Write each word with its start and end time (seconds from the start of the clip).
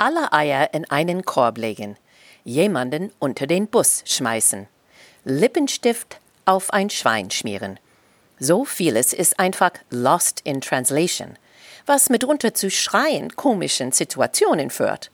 Alle 0.00 0.32
Eier 0.32 0.72
in 0.74 0.88
einen 0.88 1.24
Korb 1.24 1.58
legen. 1.58 1.96
Jemanden 2.44 3.12
unter 3.18 3.48
den 3.48 3.66
Bus 3.66 4.04
schmeißen. 4.06 4.68
Lippenstift 5.24 6.20
auf 6.44 6.72
ein 6.72 6.88
Schwein 6.88 7.32
schmieren. 7.32 7.80
So 8.38 8.64
vieles 8.64 9.12
ist 9.12 9.40
einfach 9.40 9.72
lost 9.90 10.40
in 10.44 10.60
translation, 10.60 11.36
was 11.84 12.10
mitunter 12.10 12.54
zu 12.54 12.70
schreien 12.70 13.34
komischen 13.34 13.90
Situationen 13.90 14.70
führt. 14.70 15.10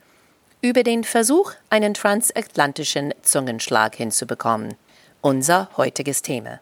Über 0.61 0.83
den 0.83 1.03
Versuch, 1.03 1.53
einen 1.71 1.95
transatlantischen 1.95 3.15
Zungenschlag 3.23 3.97
hinzubekommen. 3.97 4.75
Unser 5.23 5.71
heutiges 5.79 6.21
Thema. 6.21 6.61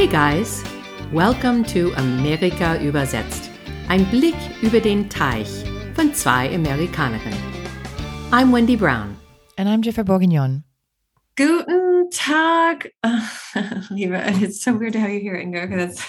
Hey 0.00 0.06
guys, 0.06 0.64
welcome 1.12 1.62
to 1.64 1.92
Amerika 1.98 2.78
übersetzt. 2.80 3.50
Ein 3.88 4.06
Blick 4.06 4.34
über 4.62 4.80
den 4.80 5.10
Teich 5.10 5.62
von 5.94 6.14
zwei 6.14 6.48
Amerikanerinnen. 6.54 7.38
I'm 8.30 8.50
Wendy 8.50 8.76
Brown. 8.76 9.14
And 9.58 9.68
I'm 9.68 9.82
Jennifer 9.82 10.02
Bourguignon. 10.02 10.64
Guten 11.36 12.08
Tag. 12.10 12.94
Uh, 13.54 14.40
it's 14.40 14.64
so 14.64 14.72
weird 14.72 14.94
how 14.94 15.06
you 15.06 15.20
hear 15.20 15.36
Ingo. 15.36 15.68
Because 15.68 16.00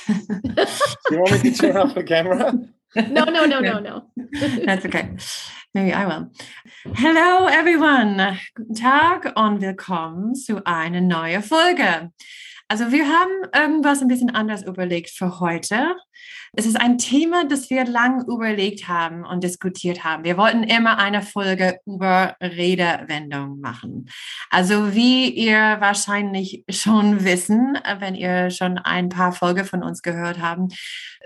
you 1.10 1.20
want 1.20 1.44
me 1.44 1.52
to 1.52 1.58
turn 1.58 1.76
off 1.76 1.94
the 1.94 2.04
camera? 2.04 2.54
No, 2.96 3.26
no, 3.26 3.46
no, 3.46 3.60
no, 3.60 3.80
no. 3.80 4.04
That's 4.66 4.86
okay. 4.86 5.10
Maybe 5.74 5.92
I 5.92 6.06
will. 6.06 6.32
Hello, 6.96 7.48
everyone. 7.48 8.38
Guten 8.56 8.74
Tag 8.74 9.34
und 9.36 9.60
willkommen 9.60 10.36
zu 10.36 10.62
einer 10.66 11.02
neuen 11.02 11.44
Folge. 11.44 12.12
Also 12.72 12.90
wir 12.90 13.06
haben 13.06 13.50
irgendwas 13.54 14.02
ein 14.02 14.08
bisschen 14.08 14.30
anders 14.34 14.64
überlegt 14.64 15.10
für 15.10 15.42
heute. 15.42 15.94
Es 16.54 16.66
ist 16.66 16.80
ein 16.80 16.98
Thema, 16.98 17.44
das 17.44 17.70
wir 17.70 17.84
lang 17.84 18.26
überlegt 18.30 18.88
haben 18.88 19.26
und 19.26 19.44
diskutiert 19.44 20.06
haben. 20.06 20.24
Wir 20.24 20.38
wollten 20.38 20.64
immer 20.64 20.98
eine 20.98 21.22
Folge 21.22 21.80
über 21.86 22.38
Redewendungen 22.40 23.60
machen. 23.60 24.10
Also 24.50 24.96
wie 24.96 25.30
ihr 25.32 25.82
wahrscheinlich 25.82 26.64
schon 26.70 27.26
wissen, 27.26 27.78
wenn 28.00 28.16
ihr 28.16 28.50
schon 28.52 28.78
ein 28.78 29.10
paar 29.10 29.34
Folgen 29.34 29.66
von 29.66 29.84
uns 29.84 30.02
gehört 30.02 30.40
haben, 30.40 30.70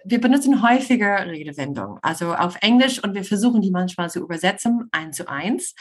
wir 0.04 0.20
benutzen 0.20 0.64
häufiger 0.68 1.28
Redewendungen, 1.28 2.00
also 2.02 2.34
auf 2.34 2.58
Englisch 2.62 3.04
und 3.04 3.14
wir 3.14 3.24
versuchen 3.24 3.62
die 3.62 3.70
manchmal 3.70 4.10
zu 4.10 4.20
übersetzen, 4.20 4.90
eins 4.92 5.18
zu 5.18 5.30
eins. 5.30 5.76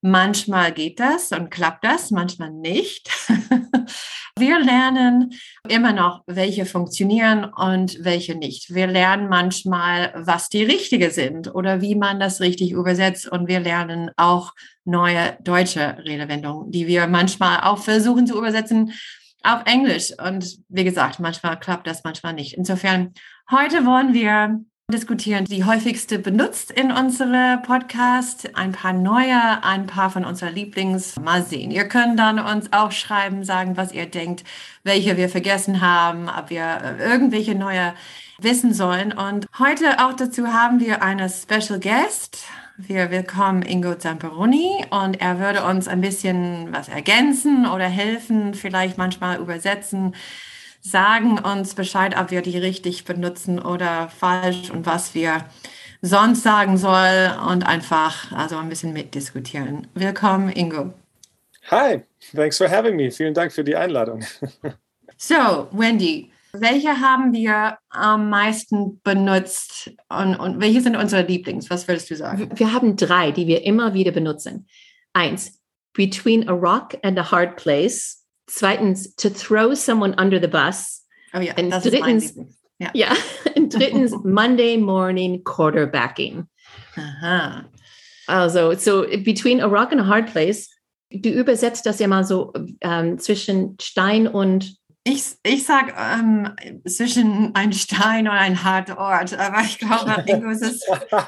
Manchmal 0.00 0.72
geht 0.72 0.98
das 0.98 1.30
und 1.30 1.50
klappt 1.50 1.84
das, 1.84 2.10
manchmal 2.10 2.50
nicht. 2.50 3.08
Wir 4.38 4.58
lernen 4.58 5.32
immer 5.66 5.94
noch, 5.94 6.22
welche 6.26 6.66
funktionieren 6.66 7.44
und 7.44 8.04
welche 8.04 8.34
nicht. 8.34 8.74
Wir 8.74 8.86
lernen 8.86 9.30
manchmal, 9.30 10.12
was 10.14 10.50
die 10.50 10.62
richtige 10.62 11.10
sind 11.10 11.54
oder 11.54 11.80
wie 11.80 11.94
man 11.94 12.20
das 12.20 12.42
richtig 12.42 12.72
übersetzt. 12.72 13.26
Und 13.26 13.48
wir 13.48 13.60
lernen 13.60 14.10
auch 14.18 14.52
neue 14.84 15.38
deutsche 15.40 15.96
Redewendungen, 16.04 16.70
die 16.70 16.86
wir 16.86 17.06
manchmal 17.06 17.62
auch 17.62 17.78
versuchen 17.78 18.26
zu 18.26 18.36
übersetzen 18.36 18.92
auf 19.42 19.62
Englisch. 19.64 20.12
Und 20.22 20.58
wie 20.68 20.84
gesagt, 20.84 21.18
manchmal 21.18 21.58
klappt 21.58 21.86
das, 21.86 22.04
manchmal 22.04 22.34
nicht. 22.34 22.58
Insofern, 22.58 23.14
heute 23.50 23.86
wollen 23.86 24.12
wir 24.12 24.60
diskutieren, 24.92 25.46
die 25.46 25.64
häufigste 25.64 26.20
benutzt 26.20 26.70
in 26.70 26.92
unsere 26.92 27.60
Podcast. 27.66 28.54
Ein 28.54 28.70
paar 28.70 28.92
neue, 28.92 29.64
ein 29.64 29.88
paar 29.88 30.10
von 30.10 30.24
unserer 30.24 30.52
Lieblings. 30.52 31.16
Mal 31.16 31.42
sehen. 31.42 31.72
Ihr 31.72 31.88
könnt 31.88 32.20
dann 32.20 32.38
uns 32.38 32.72
auch 32.72 32.92
schreiben, 32.92 33.42
sagen, 33.42 33.76
was 33.76 33.90
ihr 33.90 34.06
denkt, 34.06 34.44
welche 34.84 35.16
wir 35.16 35.28
vergessen 35.28 35.80
haben, 35.80 36.28
ob 36.28 36.50
wir 36.50 36.98
äh, 37.00 37.02
irgendwelche 37.02 37.56
neue 37.56 37.94
wissen 38.38 38.72
sollen. 38.72 39.12
Und 39.12 39.48
heute 39.58 40.06
auch 40.06 40.12
dazu 40.12 40.52
haben 40.52 40.78
wir 40.78 41.02
eine 41.02 41.28
Special 41.30 41.80
Guest. 41.80 42.44
Wir 42.76 43.10
willkommen 43.10 43.62
Ingo 43.62 43.96
Zamperoni 43.96 44.84
und 44.90 45.20
er 45.20 45.40
würde 45.40 45.64
uns 45.64 45.88
ein 45.88 46.00
bisschen 46.00 46.68
was 46.72 46.88
ergänzen 46.88 47.66
oder 47.66 47.88
helfen, 47.88 48.54
vielleicht 48.54 48.98
manchmal 48.98 49.40
übersetzen 49.40 50.14
sagen 50.90 51.38
uns 51.38 51.74
Bescheid, 51.74 52.16
ob 52.18 52.30
wir 52.30 52.42
die 52.42 52.58
richtig 52.58 53.04
benutzen 53.04 53.58
oder 53.58 54.08
falsch 54.08 54.70
und 54.70 54.86
was 54.86 55.14
wir 55.14 55.46
sonst 56.00 56.42
sagen 56.42 56.76
soll 56.76 57.34
und 57.50 57.66
einfach 57.66 58.30
also 58.32 58.56
ein 58.56 58.68
bisschen 58.68 58.92
mitdiskutieren. 58.92 59.88
Willkommen, 59.94 60.50
Ingo. 60.50 60.92
Hi, 61.70 62.02
thanks 62.34 62.58
for 62.58 62.70
having 62.70 62.94
me. 62.94 63.10
Vielen 63.10 63.34
Dank 63.34 63.52
für 63.52 63.64
die 63.64 63.74
Einladung. 63.74 64.24
so, 65.16 65.68
Wendy, 65.72 66.30
welche 66.52 67.00
haben 67.00 67.32
wir 67.32 67.78
am 67.90 68.30
meisten 68.30 69.00
benutzt 69.02 69.90
und, 70.08 70.36
und 70.36 70.60
welche 70.60 70.80
sind 70.80 70.94
unsere 70.94 71.22
Lieblings? 71.22 71.68
Was 71.68 71.88
würdest 71.88 72.10
du 72.10 72.14
sagen? 72.14 72.50
Wir 72.54 72.72
haben 72.72 72.94
drei, 72.96 73.32
die 73.32 73.48
wir 73.48 73.64
immer 73.64 73.92
wieder 73.94 74.12
benutzen. 74.12 74.68
Eins, 75.12 75.60
between 75.92 76.48
a 76.48 76.52
rock 76.52 76.96
and 77.02 77.18
a 77.18 77.28
hard 77.28 77.56
place. 77.56 78.25
Zweitens, 78.46 79.14
to 79.16 79.28
throw 79.28 79.74
someone 79.74 80.14
under 80.18 80.40
the 80.40 80.46
bus. 80.46 81.04
Oh 81.34 81.40
ja, 81.40 81.54
und 81.58 81.70
das 81.70 81.82
drittens, 81.82 82.30
ist 82.30 82.38
ja. 82.78 82.90
ja. 82.94 83.08
Und 83.56 83.74
drittens, 83.74 84.12
Monday 84.24 84.76
morning 84.76 85.42
quarterbacking. 85.44 86.46
Aha. 86.96 87.64
Also, 88.26 88.74
so 88.74 89.06
between 89.24 89.60
a 89.60 89.66
rock 89.66 89.92
and 89.92 90.00
a 90.00 90.04
hard 90.04 90.26
place. 90.26 90.68
Du 91.10 91.30
übersetzt 91.30 91.86
das 91.86 92.00
ja 92.00 92.08
mal 92.08 92.24
so 92.24 92.52
ähm, 92.80 93.18
zwischen 93.18 93.76
Stein 93.80 94.26
und 94.26 94.76
ich, 95.08 95.22
ich 95.44 95.64
sage 95.64 95.92
ähm, 95.96 96.50
zwischen 96.84 97.54
ein 97.54 97.72
Stein 97.72 98.26
und 98.26 98.34
ein 98.34 98.64
harter 98.64 98.98
Ort, 98.98 99.38
aber 99.38 99.60
ich 99.60 99.78
glaube, 99.78 100.24
Ingo, 100.26 100.50
ist 100.50 100.62
das, 100.62 100.72
ist 100.72 100.82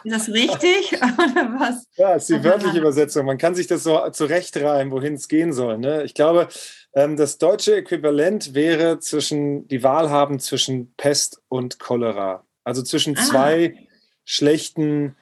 das 0.04 0.28
richtig? 0.30 0.94
Oder 1.00 1.54
was? 1.60 1.86
Ja, 1.94 2.16
es 2.16 2.28
ist 2.28 2.36
die 2.36 2.42
wörtliche 2.42 2.78
Übersetzung. 2.78 3.24
Man 3.24 3.38
kann 3.38 3.54
sich 3.54 3.68
das 3.68 3.84
so 3.84 4.00
zurechtreimen, 4.10 4.90
wohin 4.90 5.14
es 5.14 5.28
gehen 5.28 5.52
soll. 5.52 5.78
Ne? 5.78 6.02
Ich 6.02 6.14
glaube, 6.14 6.48
das 7.16 7.38
deutsche 7.38 7.76
Äquivalent 7.76 8.54
wäre 8.54 8.98
zwischen 8.98 9.68
die 9.68 9.82
Wahl 9.82 10.10
haben 10.10 10.40
zwischen 10.40 10.92
Pest 10.96 11.40
und 11.48 11.78
Cholera. 11.78 12.44
Also 12.64 12.82
zwischen 12.82 13.16
ah. 13.16 13.22
zwei 13.22 13.88
schlechten 14.24 15.16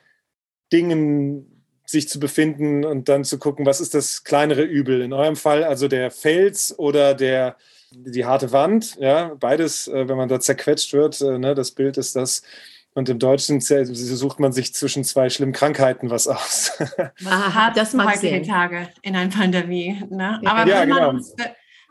Dingen 0.72 1.64
sich 1.84 2.09
zu 2.09 2.19
befinden 2.19 2.84
und 2.84 3.09
dann 3.09 3.25
zu 3.25 3.38
gucken, 3.38 3.66
was 3.66 3.81
ist 3.81 3.94
das 3.94 4.25
kleinere 4.25 4.62
Übel. 4.62 5.03
In 5.03 5.12
eurem 5.12 5.37
Fall 5.37 5.62
also 5.64 5.87
der 5.87 6.10
Fels 6.10 6.76
oder 6.78 7.14
der 7.14 7.56
die 7.93 8.25
harte 8.25 8.50
Wand, 8.53 8.97
ja, 8.98 9.34
beides, 9.38 9.87
äh, 9.88 10.08
wenn 10.08 10.16
man 10.16 10.28
da 10.28 10.41
zerquetscht 10.41 10.93
wird, 10.93 11.20
äh, 11.20 11.38
ne, 11.38 11.54
das 11.54 11.70
Bild 11.70 11.97
ist 11.97 12.16
das. 12.16 12.43
Und 12.94 13.10
im 13.10 13.19
Deutschen 13.19 13.60
sucht 13.60 14.41
man 14.41 14.53
sich 14.53 14.75
zwischen 14.75 15.04
zwei 15.04 15.28
schlimmen 15.28 15.53
Krankheiten 15.53 16.08
was 16.08 16.26
aus. 16.26 16.72
Aha, 17.26 17.70
das 17.75 17.93
mag 17.93 18.14
heutige 18.14 18.41
Tage 18.41 18.88
in 19.03 19.14
einer 19.14 19.31
Pandemie. 19.31 20.03
Ne? 20.08 20.41
Aber 20.47 20.66
ja, 20.66 20.81
würde, 20.81 20.87
man 20.87 20.88
genau. 20.88 21.08
uns, 21.10 21.34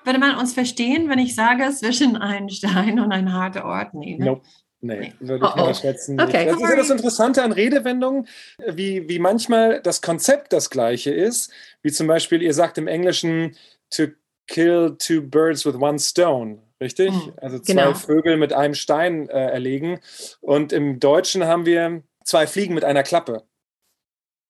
würde 0.05 0.19
man 0.19 0.37
uns 0.37 0.53
verstehen, 0.53 1.09
wenn 1.09 1.19
ich 1.19 1.35
sage, 1.35 1.69
zwischen 1.71 2.15
ein 2.17 2.49
Stein 2.49 2.99
und 2.99 3.11
ein 3.11 3.33
harter 3.33 3.65
Ort? 3.65 3.93
Nee, 3.93 4.17
ne? 4.17 4.25
Nope. 4.25 4.41
Nee, 4.81 5.13
würde 5.19 5.45
ich 5.45 5.53
oh, 5.53 5.57
mal 5.57 5.73
schätzen. 5.73 6.19
Okay. 6.19 6.45
Das 6.45 6.57
ist 6.57 6.69
ja 6.69 6.75
das 6.75 6.89
Interessante 6.91 7.41
an 7.41 7.51
Redewendungen, 7.51 8.27
wie, 8.67 9.09
wie 9.09 9.17
manchmal 9.17 9.81
das 9.81 10.01
Konzept 10.01 10.53
das 10.53 10.69
gleiche 10.69 11.11
ist. 11.11 11.51
Wie 11.81 11.91
zum 11.91 12.05
Beispiel, 12.05 12.41
ihr 12.43 12.53
sagt 12.53 12.77
im 12.77 12.87
Englischen 12.87 13.55
to 13.89 14.07
kill 14.47 14.95
two 14.99 15.21
birds 15.21 15.65
with 15.65 15.75
one 15.75 15.97
stone, 15.97 16.59
richtig? 16.79 17.11
Mhm, 17.11 17.33
also 17.37 17.57
zwei 17.59 17.73
genau. 17.73 17.93
Vögel 17.95 18.37
mit 18.37 18.53
einem 18.53 18.75
Stein 18.75 19.27
äh, 19.29 19.33
erlegen. 19.33 19.99
Und 20.41 20.71
im 20.71 20.99
Deutschen 20.99 21.45
haben 21.45 21.65
wir 21.65 22.03
zwei 22.23 22.45
Fliegen 22.45 22.75
mit 22.75 22.83
einer 22.83 23.03
Klappe. 23.03 23.43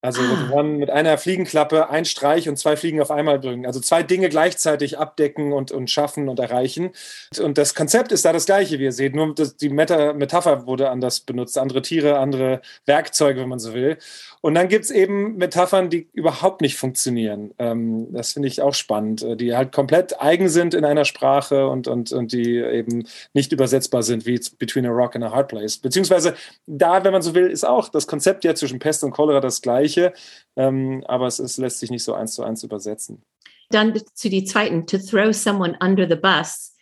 Also 0.06 0.22
ah. 0.22 0.64
mit 0.64 0.90
einer 0.90 1.18
Fliegenklappe 1.18 1.90
ein 1.90 2.06
Streich 2.06 2.48
und 2.48 2.58
zwei 2.58 2.78
Fliegen 2.78 3.02
auf 3.02 3.12
einmal 3.12 3.40
bringen. 3.40 3.66
Also 3.66 3.80
zwei 3.80 4.04
Dinge 4.04 4.30
gleichzeitig 4.30 5.00
abdecken 5.00 5.52
und, 5.52 5.72
und 5.72 5.90
schaffen 5.90 6.30
und 6.30 6.40
erreichen. 6.40 6.92
Und 7.40 7.58
das 7.58 7.74
Konzept 7.76 8.12
ist 8.12 8.24
da 8.24 8.32
das 8.32 8.46
gleiche, 8.46 8.80
wie 8.80 8.84
ihr 8.84 8.92
seht. 8.92 9.16
Nur 9.16 9.34
die 9.34 9.70
Meta 9.70 10.14
Metapher 10.14 10.68
wurde 10.68 10.90
anders 10.90 11.22
benutzt. 11.22 11.58
Andere 11.58 11.82
Tiere, 11.82 12.20
andere 12.20 12.62
Werkzeuge, 12.86 13.42
wenn 13.42 13.50
man 13.50 13.60
so 13.60 13.74
will. 13.74 13.98
Und 14.46 14.54
dann 14.54 14.68
gibt 14.68 14.86
es 14.86 14.92
eben 14.92 15.38
Metaphern, 15.38 15.90
die 15.90 16.08
überhaupt 16.14 16.62
nicht 16.62 16.78
funktionieren. 16.78 17.56
Ähm, 17.58 18.14
das 18.14 18.34
finde 18.34 18.48
ich 18.48 18.62
auch 18.62 18.76
spannend, 18.76 19.24
äh, 19.24 19.36
die 19.36 19.56
halt 19.56 19.72
komplett 19.72 20.22
eigen 20.22 20.50
sind 20.50 20.76
in 20.76 20.86
einer 20.86 21.04
Sprache 21.04 21.68
und, 21.68 21.88
und, 21.88 22.12
und 22.12 22.32
die 22.32 22.58
eben 22.58 23.08
nicht 23.34 23.52
übersetzbar 23.54 24.04
sind, 24.04 24.28
wie 24.28 24.40
Between 24.60 24.86
a 24.86 24.92
Rock 24.92 25.16
and 25.16 25.26
a 25.26 25.32
Hard 25.32 25.48
Place. 25.48 25.80
Beziehungsweise 25.80 26.36
da, 26.68 27.04
wenn 27.04 27.12
man 27.12 27.24
so 27.24 27.34
will, 27.34 27.48
ist 27.48 27.66
auch 27.66 27.90
das 27.90 28.06
Konzept 28.06 28.44
ja 28.44 28.54
zwischen 28.54 28.78
Pest 28.78 29.04
und 29.04 29.10
Cholera 29.10 29.40
das 29.40 29.64
gleiche, 29.64 30.14
ähm, 30.56 31.04
aber 31.08 31.26
es, 31.26 31.40
es 31.40 31.58
lässt 31.58 31.80
sich 31.80 31.90
nicht 31.90 32.04
so 32.04 32.14
eins 32.14 32.36
zu 32.36 32.44
eins 32.44 32.62
übersetzen. 32.62 33.24
Dann 33.72 34.00
zu 34.14 34.30
die 34.30 34.44
zweiten, 34.44 34.86
to 34.86 35.00
throw 35.00 35.34
someone 35.34 35.76
under 35.82 36.08
the 36.08 36.18
bus. 36.18 36.75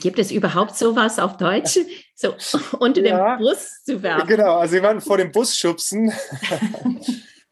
Gibt 0.00 0.18
es 0.18 0.30
überhaupt 0.30 0.76
sowas 0.76 1.18
auf 1.18 1.36
Deutsch? 1.36 1.78
So 2.16 2.34
unter 2.78 3.02
ja, 3.02 3.36
dem 3.36 3.44
Bus 3.44 3.82
zu 3.84 4.02
werfen? 4.02 4.28
Genau, 4.28 4.58
also 4.58 4.76
jemanden 4.76 5.00
vor 5.00 5.18
dem 5.18 5.32
Bus 5.32 5.58
schubsen. 5.58 6.12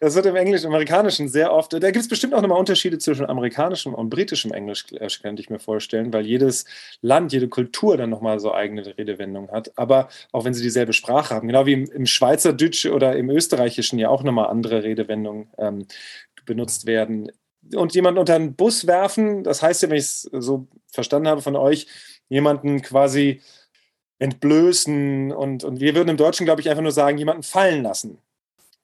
das 0.03 0.17
wird 0.17 0.27
im 0.27 0.35
Englischen, 0.35 0.67
Amerikanischen 0.67 1.29
sehr 1.29 1.53
oft, 1.53 1.73
da 1.73 1.79
gibt 1.79 1.97
es 2.03 2.09
bestimmt 2.09 2.35
auch 2.35 2.41
nochmal 2.41 2.59
Unterschiede 2.59 2.99
zwischen 2.99 3.25
amerikanischem 3.27 3.95
und 3.95 4.11
britischem 4.11 4.53
Englisch, 4.53 4.87
äh, 4.93 5.07
könnte 5.23 5.41
ich 5.41 5.49
mir 5.49 5.61
vorstellen, 5.61 6.13
weil 6.13 6.27
jedes 6.27 6.65
Land, 7.03 7.33
jede 7.33 7.49
Kultur 7.49 7.97
dann 7.97 8.11
nochmal 8.11 8.41
so 8.41 8.53
eigene 8.53 8.85
Redewendungen 8.99 9.53
hat. 9.53 9.73
Aber 9.77 10.09
auch 10.33 10.45
wenn 10.45 10.55
sie 10.55 10.63
dieselbe 10.63 10.93
Sprache 10.93 11.35
haben, 11.35 11.47
genau 11.47 11.67
wie 11.67 11.75
im, 11.75 11.85
im 11.85 12.07
Schweizerdeutsch 12.07 12.87
oder 12.87 13.15
im 13.15 13.31
Österreichischen 13.31 13.99
ja 14.01 14.09
auch 14.09 14.25
nochmal 14.25 14.49
andere 14.49 14.83
Redewendungen 14.83 15.53
ähm, 15.59 15.87
benutzt 16.47 16.87
werden. 16.87 17.31
Und 17.75 17.95
jemanden 17.95 18.19
unter 18.19 18.35
einen 18.35 18.57
Bus 18.57 18.89
werfen, 18.89 19.45
das 19.45 19.63
heißt 19.63 19.85
ja, 19.85 19.91
wenn 19.91 19.99
ich 19.99 20.05
es 20.05 20.23
so 20.23 20.67
verstanden 20.93 21.29
habe 21.29 21.43
von 21.43 21.55
euch, 21.55 21.87
jemanden 22.29 22.83
quasi 22.83 23.41
entblößen 24.19 25.33
und, 25.33 25.65
und 25.65 25.81
wir 25.81 25.95
würden 25.95 26.11
im 26.11 26.17
Deutschen, 26.17 26.45
glaube 26.45 26.61
ich, 26.61 26.71
einfach 26.71 26.83
nur 26.83 26.93
sagen, 26.93 27.19
jemanden 27.19 27.43
fallen 27.43 27.83
lassen. 27.83 28.19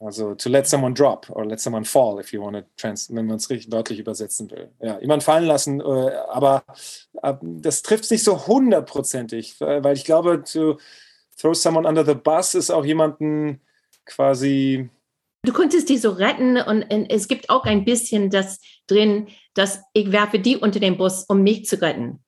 Also 0.01 0.35
to 0.35 0.49
let 0.49 0.67
someone 0.67 0.95
drop 0.95 1.29
or 1.31 1.45
let 1.45 1.61
someone 1.61 1.85
fall, 1.85 2.21
if 2.21 2.33
you 2.33 2.41
want 2.41 2.57
to 2.57 2.63
trans, 2.77 3.13
wenn 3.13 3.27
man 3.27 3.37
es 3.37 3.51
richtig 3.51 3.73
wörtlich 3.73 3.99
übersetzen 3.99 4.49
will. 4.51 4.71
Ja, 4.81 5.01
jemand 5.01 5.25
fallen 5.25 5.45
lassen, 5.45 5.81
äh, 5.81 5.85
aber 6.29 6.63
äh, 7.23 7.35
das 7.43 7.83
trifft 7.83 8.05
es 8.05 8.11
nicht 8.11 8.23
so 8.23 8.47
hundertprozentig, 8.47 9.61
weil 9.61 9.97
ich 9.97 10.05
glaube, 10.05 10.45
to 10.45 10.79
throw 11.37 11.55
someone 11.55 11.89
under 11.89 12.05
the 12.05 12.15
bus 12.15 12.55
ist 12.55 12.71
auch 12.71 12.85
jemanden 12.85 13.61
quasi. 14.05 14.89
Du 15.45 15.53
könntest 15.53 15.89
die 15.89 15.99
so 15.99 16.11
retten 16.11 16.59
und 16.59 16.83
es 17.11 17.27
gibt 17.27 17.51
auch 17.51 17.65
ein 17.65 17.85
bisschen 17.85 18.31
das 18.31 18.61
drin, 18.87 19.29
dass 19.55 19.81
ich 19.95 20.13
werfe 20.13 20.39
die 20.39 20.57
unter 20.57 20.79
den 20.79 20.97
Bus, 20.97 21.25
um 21.29 21.43
mich 21.43 21.65
zu 21.67 21.81
retten. 21.81 22.21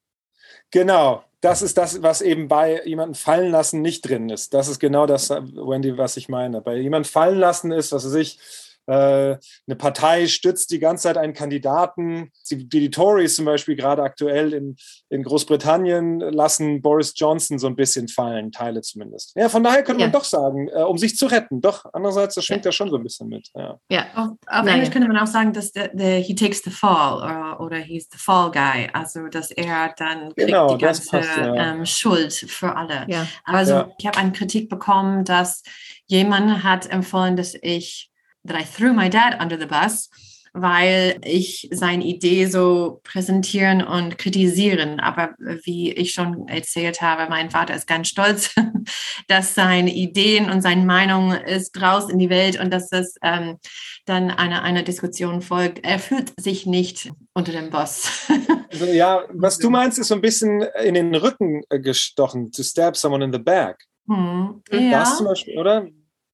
Genau, 0.71 1.25
das 1.41 1.63
ist 1.63 1.79
das, 1.79 2.03
was 2.03 2.21
eben 2.21 2.49
bei 2.49 2.85
jemandem 2.85 3.15
fallen 3.15 3.51
lassen 3.51 3.83
nicht 3.83 4.09
drin 4.09 4.29
ist. 4.31 4.55
Das 4.55 4.69
ist 4.69 4.79
genau 4.79 5.07
das, 5.07 5.31
Wendy, 5.31 5.97
was 5.99 6.17
ich 6.17 6.29
meine. 6.29 6.61
Bei 6.61 6.77
jemandem 6.77 7.11
fallen 7.11 7.39
lassen 7.39 7.73
ist, 7.73 7.93
was 7.93 8.05
weiß 8.05 8.15
ich, 8.15 8.39
äh, 8.39 8.41
eine 8.87 9.77
Partei 9.77 10.27
stützt 10.27 10.71
die 10.71 10.79
ganze 10.79 11.05
Zeit 11.05 11.17
einen 11.17 11.33
Kandidaten. 11.33 12.31
Die, 12.51 12.69
die 12.69 12.91
Tories 12.91 13.37
zum 13.37 13.45
Beispiel 13.45 13.77
gerade 13.77 14.03
aktuell 14.03 14.53
in, 14.53 14.77
in 15.09 15.23
Großbritannien 15.23 16.21
lassen 16.21 16.83
Boris 16.83 17.13
Johnson 17.17 17.59
so 17.59 17.67
ein 17.67 17.77
bisschen 17.77 18.09
fallen, 18.09 18.53
Teile 18.53 18.81
zumindest. 18.81 19.33
Ja, 19.37 19.49
von 19.49 19.63
daher 19.63 19.83
könnte 19.83 20.01
ja. 20.01 20.07
man 20.07 20.13
doch 20.13 20.25
sagen, 20.25 20.69
äh, 20.69 20.83
um 20.83 20.99
sich 20.99 21.17
zu 21.17 21.27
retten. 21.27 21.61
Doch, 21.61 21.85
andererseits, 21.93 22.35
das 22.35 22.45
schwingt 22.45 22.65
ja, 22.65 22.71
ja 22.71 22.73
schon 22.73 22.91
so 22.91 22.97
ein 22.97 23.03
bisschen 23.03 23.29
mit. 23.29 23.49
Ja, 23.55 23.79
ja. 23.91 24.07
auf, 24.15 24.31
auf 24.47 24.67
Englisch 24.67 24.91
könnte 24.91 25.09
man 25.09 25.19
auch 25.19 25.27
sagen, 25.27 25.53
dass 25.53 25.73
der, 25.73 25.89
der 25.89 26.19
he 26.19 26.35
takes 26.35 26.63
the 26.63 26.71
fall 26.71 27.19
oder, 27.19 27.61
oder 27.61 27.77
he's 27.77 28.09
the 28.11 28.19
fall 28.19 28.51
guy. 28.51 28.89
Also, 28.93 29.29
dass 29.29 29.51
er 29.51 29.95
dann 29.97 30.35
kriegt 30.35 30.49
genau, 30.49 30.75
die 30.75 30.83
ganze 30.83 31.09
passt, 31.09 31.29
ähm, 31.39 31.87
Schuld 31.87 32.33
für 32.33 32.77
alle. 32.77 33.07
Ja. 33.09 33.27
Also, 33.45 33.93
ich 33.99 34.07
habe 34.07 34.19
eine 34.19 34.33
Kritik 34.33 34.69
bekommen, 34.69 35.25
dass 35.25 35.63
jemand 36.07 36.65
hat 36.65 36.91
empfohlen, 36.91 37.37
dass 37.37 37.55
ich 37.63 38.10
that 38.47 38.61
I 38.61 38.65
threw 38.65 38.93
my 38.93 39.09
dad 39.09 39.41
under 39.41 39.59
the 39.59 39.67
bus, 39.67 40.09
weil 40.53 41.21
ich 41.25 41.69
seine 41.71 42.05
Idee 42.05 42.47
so 42.47 43.01
präsentieren 43.05 43.83
und 43.83 44.19
kritisieren. 44.19 44.99
Aber 44.99 45.35
wie 45.65 45.93
ich 45.93 46.13
schon 46.13 46.49
erzählt 46.49 47.01
habe, 47.01 47.31
mein 47.31 47.51
Vater 47.51 47.75
ist 47.75 47.87
ganz 47.87 48.09
stolz, 48.09 48.55
dass 49.29 49.55
seine 49.55 49.93
Ideen 49.95 50.51
und 50.51 50.63
seine 50.63 50.85
Meinung 50.85 51.33
ist 51.33 51.81
raus 51.81 52.11
in 52.11 52.19
die 52.19 52.31
Welt 52.31 52.59
und 52.59 52.73
dass 52.73 52.89
das 52.89 53.15
ähm, 53.23 53.59
dann 54.07 54.31
eine, 54.31 54.63
eine 54.63 54.83
Diskussion 54.83 55.41
folgt. 55.41 55.85
Er 55.85 55.99
fühlt 55.99 56.33
sich 56.41 56.67
nicht 56.67 57.11
unter 57.33 57.53
dem 57.53 57.71
Boss. 57.71 58.29
Also, 58.73 58.85
ja, 58.85 59.25
was 59.31 59.59
du 59.59 59.69
meinst, 59.69 59.99
ist 59.99 60.07
so 60.07 60.15
ein 60.15 60.21
bisschen 60.21 60.63
in 60.85 60.95
den 60.95 61.13
Rücken 61.17 61.63
gestochen, 61.71 62.53
to 62.53 62.63
stab 62.63 62.97
someone 62.97 63.25
in 63.25 63.33
the 63.33 63.39
back. 63.41 63.77
Hm, 64.07 64.63
ja. 64.71 64.91
Das 64.91 65.17
zum 65.17 65.27
Beispiel, 65.27 65.59
oder? 65.59 65.89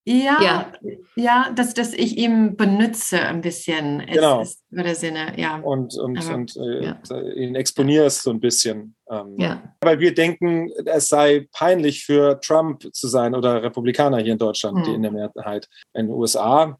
Ja, 0.08 0.40
ja, 0.40 0.72
ja, 1.16 1.52
dass, 1.52 1.74
dass 1.74 1.92
ich 1.92 2.16
ihn 2.16 2.56
benutze 2.56 3.20
ein 3.20 3.40
bisschen. 3.40 3.98
Ist, 4.00 4.14
genau. 4.14 4.40
Ist 4.40 4.62
der 4.70 4.94
Sinne, 4.94 5.32
ja. 5.36 5.58
Und, 5.58 5.98
und, 5.98 6.16
Aber, 6.16 6.34
und 6.36 6.56
äh, 6.56 6.84
ja. 6.84 7.22
ihn 7.34 7.56
exponierst 7.56 8.22
so 8.22 8.30
ein 8.30 8.38
bisschen. 8.38 8.94
Ähm, 9.10 9.34
ja. 9.36 9.74
Weil 9.80 9.98
wir 9.98 10.14
denken, 10.14 10.70
es 10.84 11.08
sei 11.08 11.48
peinlich 11.52 12.04
für 12.04 12.40
Trump 12.40 12.88
zu 12.94 13.08
sein 13.08 13.34
oder 13.34 13.64
Republikaner 13.64 14.18
hier 14.18 14.34
in 14.34 14.38
Deutschland, 14.38 14.78
hm. 14.78 14.84
die 14.84 14.94
in 14.94 15.02
der 15.02 15.10
Mehrheit. 15.10 15.68
In 15.92 16.06
den 16.06 16.14
USA 16.14 16.78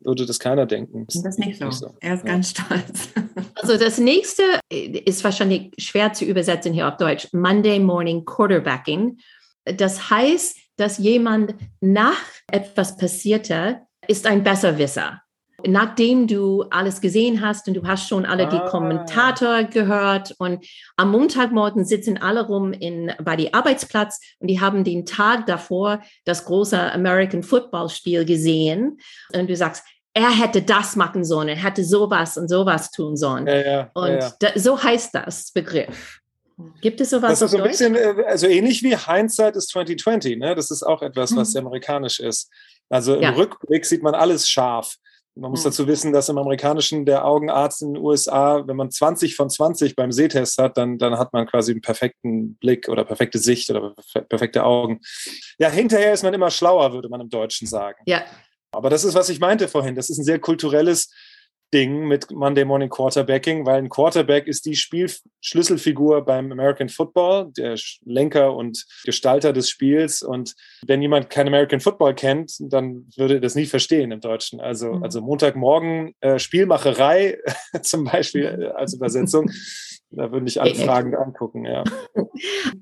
würde 0.00 0.26
das 0.26 0.40
keiner 0.40 0.66
denken. 0.66 1.06
Das 1.06 1.24
ist 1.24 1.38
nicht 1.38 1.60
so. 1.60 1.66
Nicht 1.66 1.78
so. 1.78 1.94
Er 2.00 2.14
ist 2.14 2.24
ja. 2.24 2.32
ganz 2.32 2.50
stolz. 2.50 3.08
Also 3.60 3.76
das 3.76 3.98
nächste 3.98 4.42
ist 4.70 5.24
wahrscheinlich 5.24 5.72
schwer 5.78 6.12
zu 6.12 6.24
übersetzen 6.24 6.72
hier 6.72 6.86
auf 6.86 6.96
Deutsch. 6.96 7.26
Monday 7.32 7.80
Morning 7.80 8.24
Quarterbacking. 8.24 9.18
Das 9.64 10.10
heißt, 10.10 10.56
dass 10.78 10.98
jemand 10.98 11.54
nach 11.80 12.24
etwas 12.50 12.96
passierte, 12.96 13.82
ist 14.06 14.26
ein 14.26 14.42
Besserwisser. 14.42 15.20
Nachdem 15.66 16.28
du 16.28 16.62
alles 16.70 17.00
gesehen 17.00 17.40
hast 17.44 17.66
und 17.66 17.74
du 17.74 17.84
hast 17.84 18.08
schon 18.08 18.24
alle 18.24 18.46
ah. 18.46 18.50
die 18.50 18.70
Kommentator 18.70 19.64
gehört 19.64 20.36
und 20.38 20.64
am 20.96 21.10
Montagmorgen 21.10 21.84
sitzen 21.84 22.16
alle 22.16 22.46
rum 22.46 22.72
in, 22.72 23.12
bei 23.20 23.34
die 23.34 23.52
Arbeitsplatz 23.52 24.20
und 24.38 24.46
die 24.48 24.60
haben 24.60 24.84
den 24.84 25.04
Tag 25.04 25.46
davor 25.46 26.00
das 26.24 26.44
große 26.44 26.92
American 26.92 27.42
Football 27.42 27.88
Spiel 27.88 28.24
gesehen 28.24 28.98
und 29.34 29.50
du 29.50 29.56
sagst, 29.56 29.82
er 30.14 30.30
hätte 30.30 30.62
das 30.62 30.94
machen 30.94 31.24
sollen, 31.24 31.48
er 31.48 31.56
hätte 31.56 31.84
sowas 31.84 32.38
und 32.38 32.48
sowas 32.48 32.92
tun 32.92 33.16
sollen. 33.16 33.48
Ja, 33.48 33.56
ja, 33.56 33.90
und 33.94 34.20
ja, 34.20 34.32
da, 34.38 34.48
so 34.54 34.80
heißt 34.80 35.14
das 35.14 35.52
Begriff. 35.52 36.20
Gibt 36.80 37.00
es 37.00 37.10
sowas? 37.10 37.30
Das 37.30 37.42
ist 37.42 37.50
so 37.52 37.58
ein 37.58 37.62
bisschen, 37.68 37.94
äh, 37.94 38.24
also 38.26 38.46
ähnlich 38.46 38.82
wie 38.82 38.96
Hindsight 38.96 39.56
ist 39.56 39.68
2020, 39.70 40.38
ne? 40.38 40.54
Das 40.54 40.70
ist 40.70 40.82
auch 40.82 41.02
etwas, 41.02 41.34
was 41.36 41.48
mhm. 41.48 41.52
sehr 41.52 41.62
amerikanisch 41.62 42.20
ist. 42.20 42.50
Also 42.88 43.14
im 43.14 43.22
ja. 43.22 43.30
Rückblick 43.30 43.84
sieht 43.84 44.02
man 44.02 44.14
alles 44.14 44.48
scharf. 44.48 44.96
Man 45.36 45.52
muss 45.52 45.60
mhm. 45.60 45.68
dazu 45.68 45.86
wissen, 45.86 46.12
dass 46.12 46.28
im 46.28 46.38
amerikanischen 46.38 47.06
der 47.06 47.24
Augenarzt 47.24 47.82
in 47.82 47.94
den 47.94 48.02
USA, 48.02 48.66
wenn 48.66 48.76
man 48.76 48.90
20 48.90 49.36
von 49.36 49.48
20 49.48 49.94
beim 49.94 50.10
Sehtest 50.10 50.58
hat, 50.58 50.76
dann, 50.76 50.98
dann 50.98 51.16
hat 51.16 51.32
man 51.32 51.46
quasi 51.46 51.70
einen 51.70 51.80
perfekten 51.80 52.56
Blick 52.56 52.88
oder 52.88 53.04
perfekte 53.04 53.38
Sicht 53.38 53.70
oder 53.70 53.94
perfekte 54.28 54.64
Augen. 54.64 55.00
Ja, 55.58 55.70
hinterher 55.70 56.12
ist 56.12 56.24
man 56.24 56.34
immer 56.34 56.50
schlauer, 56.50 56.92
würde 56.92 57.08
man 57.08 57.20
im 57.20 57.28
Deutschen 57.28 57.68
sagen. 57.68 58.02
Ja. 58.06 58.24
Aber 58.72 58.90
das 58.90 59.04
ist, 59.04 59.14
was 59.14 59.28
ich 59.28 59.38
meinte 59.38 59.68
vorhin. 59.68 59.94
Das 59.94 60.10
ist 60.10 60.18
ein 60.18 60.24
sehr 60.24 60.40
kulturelles 60.40 61.10
Ding 61.72 62.06
mit 62.06 62.30
Monday 62.30 62.64
Morning 62.64 62.88
Quarterbacking, 62.88 63.66
weil 63.66 63.78
ein 63.78 63.88
Quarterback 63.88 64.46
ist 64.46 64.64
die 64.64 64.76
Spielschlüsselfigur 64.76 66.24
beim 66.24 66.50
American 66.50 66.88
Football, 66.88 67.52
der 67.56 67.76
Lenker 68.04 68.54
und 68.54 68.86
Gestalter 69.04 69.52
des 69.52 69.68
Spiels. 69.68 70.22
Und 70.22 70.54
wenn 70.86 71.02
jemand 71.02 71.30
kein 71.30 71.46
American 71.46 71.80
Football 71.80 72.14
kennt, 72.14 72.54
dann 72.60 73.06
würde 73.16 73.40
das 73.40 73.54
nie 73.54 73.66
verstehen 73.66 74.10
im 74.12 74.20
Deutschen. 74.20 74.60
Also, 74.60 74.94
mhm. 74.94 75.02
also 75.02 75.20
Montagmorgen 75.20 76.14
äh, 76.20 76.38
Spielmacherei 76.38 77.38
zum 77.82 78.04
Beispiel 78.04 78.44
äh, 78.44 78.66
als 78.68 78.94
Übersetzung. 78.94 79.50
Da 80.10 80.32
würde 80.32 80.46
ich 80.46 80.60
alle 80.60 80.74
Fragen 80.74 81.14
angucken, 81.14 81.66
ja. 81.66 81.84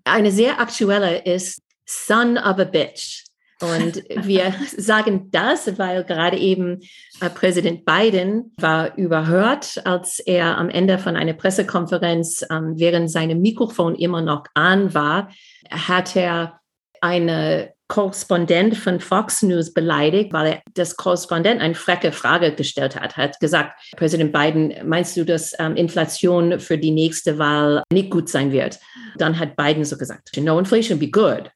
Eine 0.05 0.31
sehr 0.31 0.61
aktuelle 0.61 1.25
ist 1.25 1.61
Son 1.85 2.39
of 2.39 2.59
a 2.59 2.65
Bitch. 2.65 3.25
Und 3.63 4.03
wir 4.09 4.55
sagen 4.77 5.31
das, 5.31 5.79
weil 5.79 6.05
gerade 6.05 6.37
eben 6.37 6.81
äh, 7.21 7.31
Präsident 7.31 7.85
Biden 7.85 8.53
war 8.59 8.97
überhört, 8.97 9.81
als 9.87 10.19
er 10.19 10.59
am 10.59 10.69
Ende 10.69 10.99
von 10.99 11.17
einer 11.17 11.33
Pressekonferenz, 11.33 12.45
ähm, 12.51 12.75
während 12.77 13.11
sein 13.11 13.41
Mikrofon 13.41 13.95
immer 13.95 14.21
noch 14.21 14.45
an 14.55 14.93
war, 14.93 15.31
hat 15.71 16.17
er 16.17 16.61
eine 17.01 17.75
Korrespondent 17.89 18.77
von 18.77 19.01
Fox 19.01 19.43
News 19.43 19.73
beleidigt, 19.73 20.33
weil 20.33 20.47
er 20.47 20.63
das 20.75 20.97
Korrespondent 20.97 21.61
eine 21.61 21.75
frecke 21.75 22.11
Frage 22.11 22.53
gestellt 22.53 23.01
hat. 23.01 23.17
Hat 23.17 23.39
gesagt, 23.39 23.81
Präsident 23.97 24.33
Biden, 24.33 24.75
meinst 24.85 25.17
du, 25.17 25.25
dass 25.25 25.55
ähm, 25.59 25.77
Inflation 25.77 26.59
für 26.59 26.79
die 26.79 26.91
nächste 26.91 27.39
Wahl 27.39 27.85
nicht 27.93 28.11
gut 28.11 28.29
sein 28.29 28.51
wird? 28.51 28.81
Dann 29.19 29.39
hat 29.39 29.57
Biden 29.57 29.85
so 29.85 29.97
gesagt, 29.97 30.37
no, 30.37 30.59
inflation 30.59 30.99
be 30.99 31.11
good. 31.11 31.51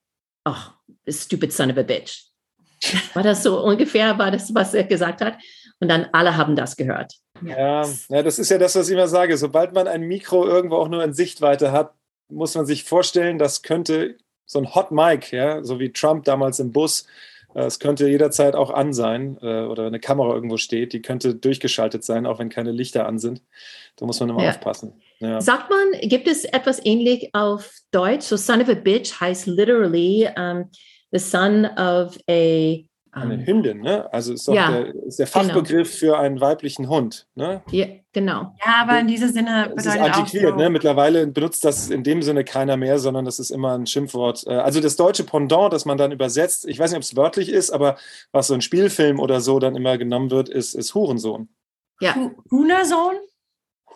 Ach, 0.45 0.73
stupid 1.09 1.53
son 1.53 1.71
of 1.71 1.79
a 1.79 1.83
bitch. 1.83 2.25
War 3.15 3.23
das 3.23 3.43
so 3.43 3.63
ungefähr, 3.63 4.19
war 4.19 4.31
das, 4.31 4.55
was 4.55 4.75
er 4.75 4.85
gesagt 4.85 5.21
hat? 5.21 5.35
Und 5.81 5.89
dann 5.89 6.07
alle 6.13 6.37
haben 6.37 6.57
das 6.57 6.77
gehört. 6.77 7.15
Ja, 7.43 7.87
ja, 8.09 8.23
das 8.23 8.39
ist 8.39 8.51
ja 8.51 8.59
das, 8.59 8.75
was 8.75 8.89
ich 8.89 8.95
immer 8.95 9.09
sage. 9.09 9.37
Sobald 9.37 9.73
man 9.73 9.89
ein 9.89 10.03
Mikro 10.03 10.47
irgendwo 10.47 10.77
auch 10.77 10.89
nur 10.89 11.03
in 11.03 11.15
Sichtweite 11.15 11.73
hat, 11.73 11.95
muss 12.29 12.55
man 12.55 12.67
sich 12.67 12.85
vorstellen, 12.85 13.39
das 13.39 13.63
könnte 13.63 14.17
so 14.47 14.59
ein 14.59 14.75
Hot 14.75 14.93
Mic, 14.93 15.33
ja, 15.33 15.63
so 15.63 15.79
wie 15.79 15.93
Trump 15.93 16.25
damals 16.25 16.59
im 16.59 16.73
Bus, 16.73 17.07
äh, 17.55 17.63
es 17.63 17.79
könnte 17.79 18.09
jederzeit 18.09 18.55
auch 18.55 18.71
an 18.71 18.93
sein 18.93 19.39
äh, 19.43 19.63
oder 19.63 19.87
eine 19.87 20.01
Kamera 20.01 20.35
irgendwo 20.35 20.57
steht, 20.57 20.93
die 20.93 21.03
könnte 21.03 21.35
durchgeschaltet 21.35 22.05
sein, 22.05 22.27
auch 22.27 22.39
wenn 22.39 22.49
keine 22.49 22.73
Lichter 22.73 23.07
an 23.07 23.19
sind. 23.19 23.43
Da 24.01 24.07
muss 24.07 24.19
man 24.19 24.31
immer 24.31 24.43
ja. 24.43 24.51
aufpassen. 24.51 25.01
Ja. 25.19 25.41
Sagt 25.41 25.71
man, 25.71 26.09
gibt 26.09 26.27
es 26.27 26.45
etwas 26.45 26.85
ähnlich 26.85 27.31
auf 27.35 27.71
Deutsch? 27.91 28.25
So 28.25 28.37
Son 28.37 28.61
of 28.63 28.69
a 28.69 28.75
Bitch 28.75 29.21
heißt 29.21 29.47
literally 29.47 30.29
um, 30.37 30.71
the 31.13 31.19
son 31.19 31.67
of 31.67 32.19
a 32.29 32.85
eine 33.13 33.35
um, 33.35 33.45
Hündin, 33.45 33.81
ne? 33.81 34.13
Also 34.13 34.33
ist 34.33 34.47
ja, 34.47 34.71
der, 34.71 34.95
ist 35.05 35.19
der 35.19 35.27
genau. 35.27 35.45
Fachbegriff 35.45 35.99
genau. 35.99 36.15
für 36.15 36.19
einen 36.21 36.41
weiblichen 36.41 36.89
Hund, 36.89 37.27
ne? 37.35 37.61
Ja, 37.73 37.87
genau. 38.13 38.55
Ja, 38.65 38.83
aber 38.83 39.01
in 39.01 39.09
diesem 39.09 39.31
Sinne 39.31 39.65
bedeutet 39.65 39.79
es 39.79 39.87
ist 39.87 40.01
antiquiert, 40.01 40.53
so 40.53 40.57
ne? 40.57 40.71
Mittlerweile 40.71 41.27
benutzt 41.27 41.65
das 41.65 41.91
in 41.91 42.05
dem 42.05 42.23
Sinne 42.23 42.45
keiner 42.45 42.77
mehr, 42.77 43.01
sondern 43.01 43.25
das 43.25 43.41
ist 43.41 43.51
immer 43.51 43.77
ein 43.77 43.87
Schimpfwort. 43.87 44.47
Äh, 44.47 44.55
also 44.55 44.81
das 44.81 44.95
deutsche 44.95 45.25
Pendant, 45.25 45.73
das 45.73 45.85
man 45.85 45.99
dann 45.99 46.13
übersetzt, 46.13 46.69
ich 46.69 46.79
weiß 46.79 46.93
nicht, 46.93 46.99
ob 46.99 47.03
es 47.03 47.17
wörtlich 47.17 47.49
ist, 47.49 47.73
aber 47.73 47.97
was 48.31 48.47
so 48.47 48.55
ein 48.55 48.61
Spielfilm 48.61 49.19
oder 49.19 49.41
so 49.41 49.59
dann 49.59 49.75
immer 49.75 49.99
genommen 49.99 50.31
wird, 50.31 50.49
ist, 50.49 50.75
ist 50.75 50.95
Hurensohn. 50.95 51.49
Ja. 52.01 52.15
Hunersohn? 52.51 53.17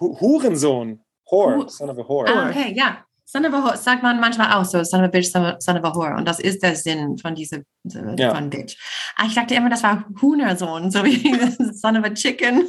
Hurensohn. 0.01 1.01
Whore, 1.31 1.69
son 1.69 1.91
of 1.91 1.99
a 1.99 2.03
whore. 2.03 2.29
Ah, 2.29 2.51
okay, 2.51 2.73
ja. 2.75 2.99
Son 3.25 3.45
of 3.47 3.55
a 3.55 3.63
whore 3.63 3.77
sagt 3.77 4.03
man 4.03 4.21
manchmal 4.21 4.53
auch 4.53 4.65
so, 4.65 4.85
son 4.85 5.01
of 5.01 5.07
a 5.07 5.11
bitch, 5.11 5.31
son 5.31 5.77
of 5.77 5.85
a 5.85 5.95
whore. 5.95 6.15
Und 6.17 6.27
das 6.29 6.39
ist 6.39 6.63
der 6.63 6.77
Sinn 6.77 7.17
von 7.19 7.35
dieser 7.35 7.61
ja. 7.85 8.35
von 8.35 8.51
bitch. 8.51 8.77
Ah, 9.17 9.25
ich 9.27 9.35
dachte 9.35 9.55
immer, 9.55 9.71
das 9.71 9.83
war 9.83 10.05
Huhnersohn, 10.21 10.91
so 10.91 11.03
wie 11.05 11.73
son 11.75 11.97
of 11.97 12.05
a 12.05 12.11
chicken. 12.11 12.69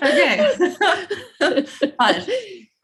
okay. 0.00 0.50
Falsch. 1.96 2.26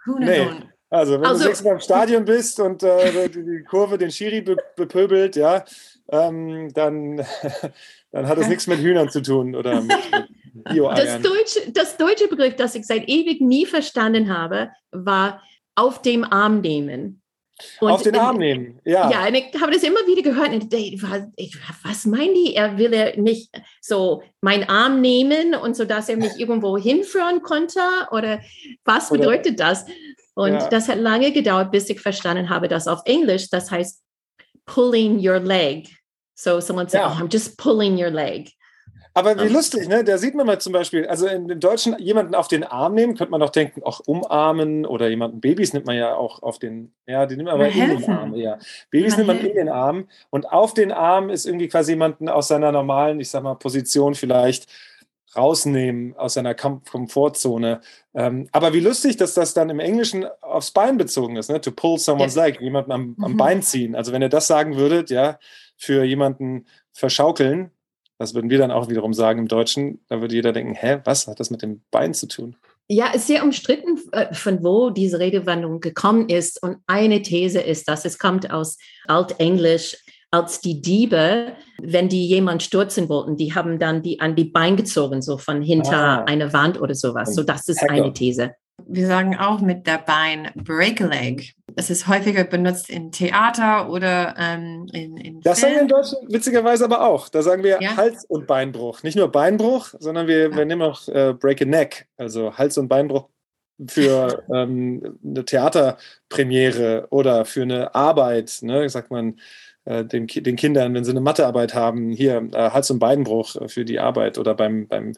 Huhnersohn. 0.07 0.59
Nee. 0.61 0.67
Also, 0.89 1.15
wenn 1.15 1.27
also, 1.27 1.43
du 1.43 1.49
sechsmal 1.49 1.75
im 1.75 1.81
Stadion 1.81 2.25
bist 2.25 2.61
und 2.61 2.83
äh, 2.85 3.29
die 3.29 3.65
Kurve 3.69 3.99
den 3.99 4.13
Schiri 4.13 4.41
be 4.41 4.57
bepöbelt, 4.77 5.35
ja, 5.35 5.65
ähm, 6.11 6.73
dann, 6.73 7.27
dann 8.17 8.29
hat 8.29 8.39
es 8.39 8.49
nichts 8.49 8.67
mit 8.67 8.81
Hühnern 8.81 9.11
zu 9.11 9.23
tun 9.23 9.55
oder 9.55 9.83
mit, 9.83 9.97
mit 10.13 10.65
das 10.65 11.21
deutsche, 11.21 11.71
das 11.73 11.97
deutsche 11.97 12.29
Begriff, 12.29 12.57
das 12.57 12.75
ich 12.75 12.87
seit 12.87 13.09
ewig 13.09 13.41
nie 13.41 13.67
verstanden 13.67 14.35
habe, 14.35 14.71
war 14.91 15.43
auf 15.75 16.03
dem 16.03 16.25
Arm 16.25 16.61
nehmen. 16.61 17.23
Und 17.81 17.91
auf 17.91 18.03
den 18.03 18.17
Arm 18.17 18.37
nehmen, 18.37 18.81
ja. 18.85 19.11
Ja, 19.11 19.27
und 19.27 19.35
ich 19.35 19.61
habe 19.61 19.73
das 19.73 19.83
immer 19.83 20.01
wieder 20.07 20.23
gehört. 20.23 20.51
Und 20.51 20.73
ich, 20.75 21.03
was 21.83 22.05
meint 22.05 22.37
die? 22.37 22.55
Er 22.55 22.77
will 22.77 22.93
er 22.93 23.19
mich 23.19 23.51
so 23.81 24.23
meinen 24.43 24.65
Arm 24.69 25.01
nehmen 25.01 25.55
und 25.55 25.75
so, 25.75 25.85
dass 25.87 26.09
er 26.09 26.17
mich 26.17 26.33
irgendwo 26.39 26.77
hinführen 26.77 27.43
konnte? 27.43 27.81
Oder 28.11 28.41
was 28.85 29.09
bedeutet 29.09 29.55
Oder, 29.55 29.69
das? 29.69 29.87
Und 30.35 30.53
ja. 30.53 30.69
das 30.69 30.89
hat 30.89 30.99
lange 30.99 31.33
gedauert, 31.33 31.71
bis 31.71 31.89
ich 31.89 32.01
verstanden 32.01 32.51
habe, 32.51 32.69
dass 32.69 32.89
auf 32.89 33.01
Englisch 33.07 33.49
das 33.49 33.71
heißt 33.71 34.03
pulling 34.67 35.19
your 35.27 35.41
leg. 35.41 35.89
So 36.37 36.61
someone 36.61 36.89
said, 36.89 37.01
ja. 37.01 37.09
oh, 37.09 37.21
I'm 37.21 37.33
just 37.33 37.57
pulling 37.57 37.97
your 37.99 38.11
leg. 38.11 38.53
Aber 39.15 39.43
wie 39.43 39.49
lustig, 39.49 39.89
ne? 39.89 40.05
Da 40.05 40.19
sieht 40.19 40.35
man 40.35 40.47
mal 40.47 40.61
zum 40.61 40.75
Beispiel, 40.75 41.07
also 41.07 41.27
in, 41.27 41.49
im 41.49 41.59
Deutschen 41.59 41.99
jemanden 41.99 42.35
auf 42.35 42.49
den 42.49 42.65
Arm 42.65 42.93
nehmen, 42.93 43.17
könnte 43.17 43.31
man 43.31 43.41
doch 43.41 43.49
denken, 43.49 43.83
auch 43.83 44.01
umarmen 44.01 44.85
oder 44.85 45.09
jemanden, 45.09 45.41
Babys 45.41 45.73
nimmt 45.73 45.87
man 45.87 45.97
ja 45.97 46.15
auch 46.15 46.43
auf 46.43 46.59
den, 46.59 46.93
ja, 47.07 47.25
die 47.25 47.37
nimmt 47.37 47.47
man 47.47 47.55
aber 47.55 47.69
in 47.69 47.97
den 47.97 48.11
Arm, 48.11 48.35
ja. 48.35 48.59
Babys 48.91 49.17
nimmt 49.17 49.29
man 49.29 49.39
in 49.39 49.55
den 49.55 49.71
Arm 49.71 50.09
und 50.29 50.53
auf 50.53 50.75
den 50.75 50.93
Arm 50.93 51.31
ist 51.31 51.47
irgendwie 51.47 51.69
quasi 51.69 51.93
jemanden 51.93 52.29
aus 52.29 52.49
seiner 52.49 52.71
normalen, 52.73 53.19
ich 53.19 53.31
sag 53.31 53.43
mal, 53.43 53.55
Position 53.55 54.15
vielleicht 54.15 54.67
rausnehmen 55.35 56.15
aus 56.17 56.35
seiner 56.35 56.55
Kom 56.55 56.83
Komfortzone. 56.85 57.81
Ähm, 58.15 58.49
aber 58.53 58.75
wie 58.75 58.81
lustig, 58.81 59.17
dass 59.17 59.33
das 59.33 59.55
dann 59.55 59.71
im 59.71 59.81
Englischen 59.81 60.27
aufs 60.43 60.73
Bein 60.73 60.99
bezogen 60.99 61.37
ist, 61.37 61.49
ne? 61.49 61.61
To 61.61 61.71
pull 61.71 61.99
someone's 61.99 62.35
ja. 62.35 62.45
leg, 62.45 62.61
jemanden 62.61 62.93
am, 62.93 63.17
am 63.21 63.33
mhm. 63.33 63.37
Bein 63.37 63.63
ziehen. 63.63 63.95
Also 63.95 64.13
wenn 64.13 64.23
ihr 64.23 64.29
das 64.29 64.47
sagen 64.47 64.77
würdet, 64.77 65.11
ja, 65.11 65.39
für 65.77 66.05
jemanden 66.05 66.67
verschaukeln, 66.93 67.71
das 68.19 68.35
würden 68.35 68.51
wir 68.51 68.59
dann 68.59 68.71
auch 68.71 68.89
wiederum 68.89 69.13
sagen 69.13 69.41
im 69.41 69.49
Deutschen. 69.49 70.01
Da 70.09 70.21
würde 70.21 70.35
jeder 70.35 70.53
denken, 70.53 70.75
hä, 70.75 71.01
was 71.05 71.27
hat 71.27 71.39
das 71.39 71.51
mit 71.51 71.63
dem 71.63 71.83
Bein 71.91 72.15
zu 72.15 72.27
tun? 72.27 72.57
Ja, 72.89 73.09
es 73.11 73.23
ist 73.23 73.27
sehr 73.27 73.43
umstritten, 73.43 73.99
äh, 74.13 74.33
von 74.33 74.63
wo 74.63 74.91
diese 74.91 75.19
Redewendung 75.19 75.81
gekommen 75.81 76.29
ist. 76.29 76.63
Und 76.63 76.79
eine 76.87 77.21
These 77.21 77.61
ist, 77.61 77.89
dass 77.89 78.05
es 78.05 78.19
kommt 78.19 78.51
aus 78.51 78.79
Altenglisch, 79.07 79.97
als 80.31 80.61
die 80.61 80.81
Diebe, 80.81 81.53
wenn 81.81 82.09
die 82.09 82.27
jemand 82.27 82.63
stürzen 82.63 83.09
wollten, 83.09 83.37
die 83.37 83.55
haben 83.55 83.79
dann 83.79 84.03
die 84.03 84.21
an 84.21 84.35
die 84.35 84.45
Bein 84.45 84.77
gezogen, 84.77 85.23
so 85.23 85.39
von 85.39 85.63
hinter 85.63 86.21
ah. 86.21 86.25
einer 86.25 86.53
Wand 86.53 86.81
oder 86.81 86.95
sowas. 86.95 87.35
So, 87.35 87.43
das 87.43 87.69
ist 87.69 87.83
eine 87.89 88.13
These. 88.13 88.55
Wir 88.87 89.07
sagen 89.07 89.37
auch 89.37 89.61
mit 89.61 89.87
der 89.87 89.99
Bein 89.99 90.51
Break 90.55 91.01
a 91.01 91.07
Leg. 91.07 91.55
Es 91.79 91.91
ist 91.91 92.09
häufiger 92.09 92.45
benutzt 92.45 92.89
in 92.89 93.13
Theater 93.13 93.91
oder 93.91 94.35
ähm, 94.39 94.89
in, 94.93 95.19
in 95.19 95.41
Das 95.43 95.61
Film. 95.61 95.75
sagen 95.75 95.75
wir 95.75 95.83
in 95.83 95.89
Deutschland 95.89 96.33
witzigerweise 96.33 96.85
aber 96.87 97.07
auch. 97.07 97.29
Da 97.29 97.43
sagen 97.43 97.63
wir 97.63 97.81
ja? 97.83 97.97
Hals- 97.97 98.25
und 98.25 98.47
Beinbruch. 98.47 99.03
Nicht 99.03 99.17
nur 99.17 99.31
Beinbruch, 99.31 99.89
sondern 99.99 100.27
wir, 100.27 100.51
ja. 100.51 100.57
wir 100.57 100.65
nehmen 100.65 100.81
auch 100.81 101.07
äh, 101.09 101.35
Break 101.35 101.61
a 101.61 101.67
Neck, 101.67 102.09
also 102.17 102.57
Hals- 102.57 102.79
und 102.79 102.89
Beinbruch 102.89 103.29
für 103.87 104.43
ähm, 104.55 105.19
eine 105.23 105.45
Theaterpremiere 105.45 107.09
oder 107.11 107.45
für 107.45 107.63
eine 107.63 107.95
Arbeit, 107.95 108.59
ne, 108.63 108.89
sagt 108.89 109.11
man 109.11 109.39
äh, 109.85 110.03
den, 110.03 110.27
den 110.29 110.57
Kindern, 110.57 110.95
wenn 110.95 111.05
sie 111.05 111.11
eine 111.11 111.21
Mathearbeit 111.21 111.75
haben, 111.75 112.11
hier 112.11 112.49
äh, 112.55 112.71
Hals- 112.71 112.91
und 112.91 113.01
Beinbruch 113.01 113.55
für 113.69 113.85
die 113.85 114.01
Arbeit 114.01 114.39
oder 114.39 114.55
beim, 114.55 114.89
beim, 114.89 115.13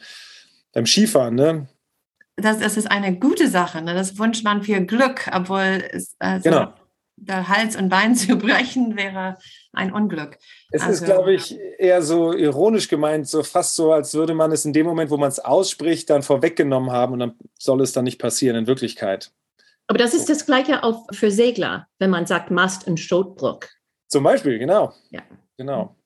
beim 0.72 0.86
Skifahren, 0.86 1.36
ne? 1.36 1.68
Das, 2.38 2.58
das 2.58 2.76
ist 2.76 2.90
eine 2.90 3.18
gute 3.18 3.48
Sache. 3.48 3.82
Ne? 3.82 3.94
Das 3.94 4.18
wünscht 4.18 4.44
man 4.44 4.62
viel 4.62 4.84
Glück, 4.86 5.28
obwohl 5.32 5.84
es, 5.92 6.14
also 6.18 6.48
genau. 6.48 6.72
der 7.16 7.48
Hals 7.48 7.76
und 7.76 7.88
Bein 7.88 8.14
zu 8.16 8.36
brechen 8.36 8.96
wäre 8.96 9.36
ein 9.72 9.92
Unglück. 9.92 10.38
Es 10.70 10.82
also, 10.82 11.04
ist, 11.04 11.04
glaube 11.04 11.34
ich, 11.34 11.58
eher 11.78 12.02
so 12.02 12.32
ironisch 12.32 12.88
gemeint, 12.88 13.28
so 13.28 13.42
fast 13.42 13.74
so, 13.74 13.92
als 13.92 14.14
würde 14.14 14.34
man 14.34 14.52
es 14.52 14.64
in 14.64 14.72
dem 14.72 14.86
Moment, 14.86 15.10
wo 15.10 15.16
man 15.16 15.28
es 15.28 15.38
ausspricht, 15.38 16.10
dann 16.10 16.22
vorweggenommen 16.22 16.90
haben 16.90 17.14
und 17.14 17.18
dann 17.20 17.34
soll 17.58 17.80
es 17.82 17.92
dann 17.92 18.04
nicht 18.04 18.18
passieren 18.18 18.56
in 18.56 18.66
Wirklichkeit. 18.66 19.30
Aber 19.86 19.98
das 19.98 20.14
ist 20.14 20.28
das 20.28 20.44
Gleiche 20.44 20.84
auch 20.84 21.06
für 21.12 21.30
Segler, 21.30 21.88
wenn 21.98 22.10
man 22.10 22.26
sagt 22.26 22.50
Mast 22.50 22.86
und 22.86 23.00
Stotbruch. 23.00 23.60
Zum 24.06 24.22
Beispiel, 24.22 24.58
genau. 24.58 24.92
Ja. 25.10 25.22
Genau. 25.56 25.97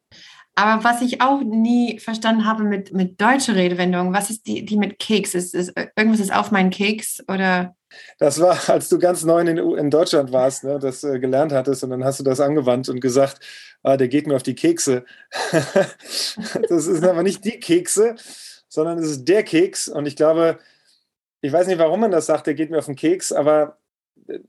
Aber 0.55 0.85
was 0.85 1.01
ich 1.01 1.23
auch 1.23 1.41
nie 1.41 1.99
verstanden 1.99 2.45
habe 2.45 2.63
mit, 2.65 2.93
mit 2.93 3.21
deutscher 3.21 3.57
Redewendung, 3.57 4.13
was 4.13 4.29
ist 4.29 4.47
die, 4.47 4.65
die 4.65 4.77
mit 4.77 4.99
Keks? 4.99 5.35
Ist, 5.35 5.55
ist, 5.55 5.73
irgendwas 5.97 6.21
ist 6.21 6.35
auf 6.35 6.51
meinen 6.51 6.71
Keks 6.71 7.23
oder? 7.27 7.75
Das 8.19 8.41
war, 8.41 8.59
als 8.69 8.89
du 8.89 8.99
ganz 8.99 9.25
neu 9.25 9.41
in, 9.41 9.57
in 9.57 9.91
Deutschland 9.91 10.33
warst, 10.33 10.65
ne, 10.65 10.79
das 10.79 11.05
äh, 11.05 11.19
gelernt 11.19 11.53
hattest 11.53 11.85
und 11.85 11.91
dann 11.91 12.05
hast 12.05 12.21
du 12.21 12.25
das 12.25 12.41
angewandt 12.41 12.89
und 12.89 13.01
gesagt, 13.01 13.41
ah, 13.83 13.97
der 13.97 14.09
geht 14.09 14.27
mir 14.27 14.37
auf 14.37 14.43
die 14.43 14.55
Kekse. 14.55 15.05
das 16.69 16.85
sind 16.85 17.05
aber 17.05 17.23
nicht 17.23 17.45
die 17.45 17.59
Kekse, 17.59 18.15
sondern 18.69 18.99
es 18.99 19.11
ist 19.11 19.25
der 19.29 19.43
Keks 19.43 19.89
und 19.89 20.07
ich 20.07 20.17
glaube, 20.17 20.59
ich 21.41 21.53
weiß 21.53 21.67
nicht, 21.67 21.79
warum 21.79 22.01
man 22.01 22.11
das 22.11 22.27
sagt, 22.27 22.47
der 22.47 22.55
geht 22.55 22.71
mir 22.71 22.79
auf 22.79 22.87
den 22.87 22.97
Keks, 22.97 23.33
aber 23.33 23.79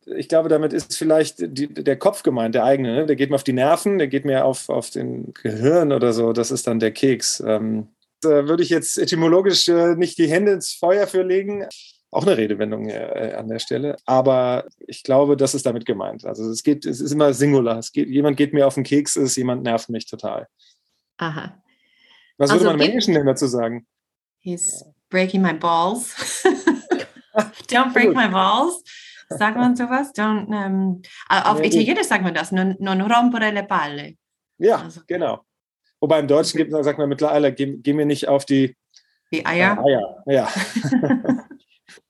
ich 0.06 0.30
glaube, 0.30 0.50
damit 0.50 0.74
ist 0.74 0.98
vielleicht 0.98 1.36
die, 1.39 1.68
der 1.68 1.98
Kopf 1.98 2.24
gemeint, 2.24 2.56
der 2.56 2.63
eigene. 2.63 2.96
Ne? 2.96 3.06
Der 3.06 3.15
geht 3.15 3.30
mir 3.30 3.36
auf 3.36 3.44
die 3.44 3.53
Nerven, 3.53 3.98
der 3.98 4.08
geht 4.08 4.25
mir 4.25 4.46
auf, 4.46 4.70
auf 4.70 4.89
den 4.89 5.34
Gehirn 5.34 5.92
oder 5.92 6.13
so. 6.13 6.34
Das 6.34 6.51
ist 6.51 6.68
dann 6.68 6.80
der 6.80 6.92
Keks. 6.92 7.42
Ähm, 7.46 7.88
da 8.22 8.48
würde 8.48 8.63
ich 8.63 8.70
jetzt 8.70 8.98
etymologisch 8.98 9.68
äh, 9.68 9.96
nicht 9.96 10.18
die 10.18 10.27
Hände 10.27 10.53
ins 10.53 10.74
Feuer 10.74 11.08
für 11.08 11.24
legen. 11.24 11.65
Auch 12.12 12.25
eine 12.25 12.38
Redewendung 12.38 12.89
äh, 12.89 13.34
an 13.38 13.48
der 13.48 13.60
Stelle. 13.60 13.98
Aber 14.06 14.65
ich 14.80 15.03
glaube, 15.03 15.36
das 15.36 15.56
ist 15.56 15.65
damit 15.65 15.86
gemeint. 15.86 16.25
Also 16.25 16.50
es 16.50 16.63
geht, 16.63 16.86
es 16.86 17.01
ist 17.01 17.12
immer 17.12 17.34
Singular. 17.34 17.80
Es 17.80 17.92
geht, 17.92 18.08
jemand 18.08 18.38
geht 18.38 18.53
mir 18.53 18.68
auf 18.68 18.75
den 18.75 18.84
Keks, 18.84 19.15
ist 19.15 19.36
jemand 19.36 19.63
nervt 19.63 19.89
mich 19.89 20.06
total. 20.06 20.48
Aha. 21.18 21.62
Was 22.38 22.51
also 22.51 22.63
würde 22.63 22.77
man 22.77 22.82
im 22.82 22.88
Englischen 22.88 23.13
denn 23.13 23.25
dazu 23.25 23.48
sagen? 23.48 23.88
He's 24.39 24.86
breaking 25.10 25.42
my 25.42 25.53
balls. 25.53 26.15
Don't 27.68 27.94
break 27.94 28.13
my 28.13 28.27
balls. 28.27 28.84
Sagt 29.38 29.58
man 29.58 29.75
sowas? 29.75 30.13
Don't, 30.13 30.48
ähm, 30.52 31.02
auf 31.30 31.60
ja, 31.60 31.66
Italienisch 31.66 32.08
sagt 32.08 32.24
man 32.24 32.34
das, 32.34 32.52
non, 32.52 32.75
non 32.80 33.02
rompere 33.02 33.52
le 33.52 33.63
palle. 33.63 34.16
Ja, 34.58 34.78
also. 34.78 35.02
genau. 35.08 35.42
Wobei 36.00 36.20
im 36.20 36.28
Deutschen 36.28 36.58
gibt, 36.58 36.72
sagt 36.84 36.98
man 37.00 37.10
mittlerweile, 37.10 37.54
geh, 37.54 37.78
geh 37.78 37.94
mir 37.94 38.06
nicht 38.06 38.28
auf 38.28 38.46
die, 38.46 38.75
die 39.32 39.46
Eier. 39.46 39.78
Äh, 39.80 39.90
Eier, 39.90 40.24
ja. 40.25 40.50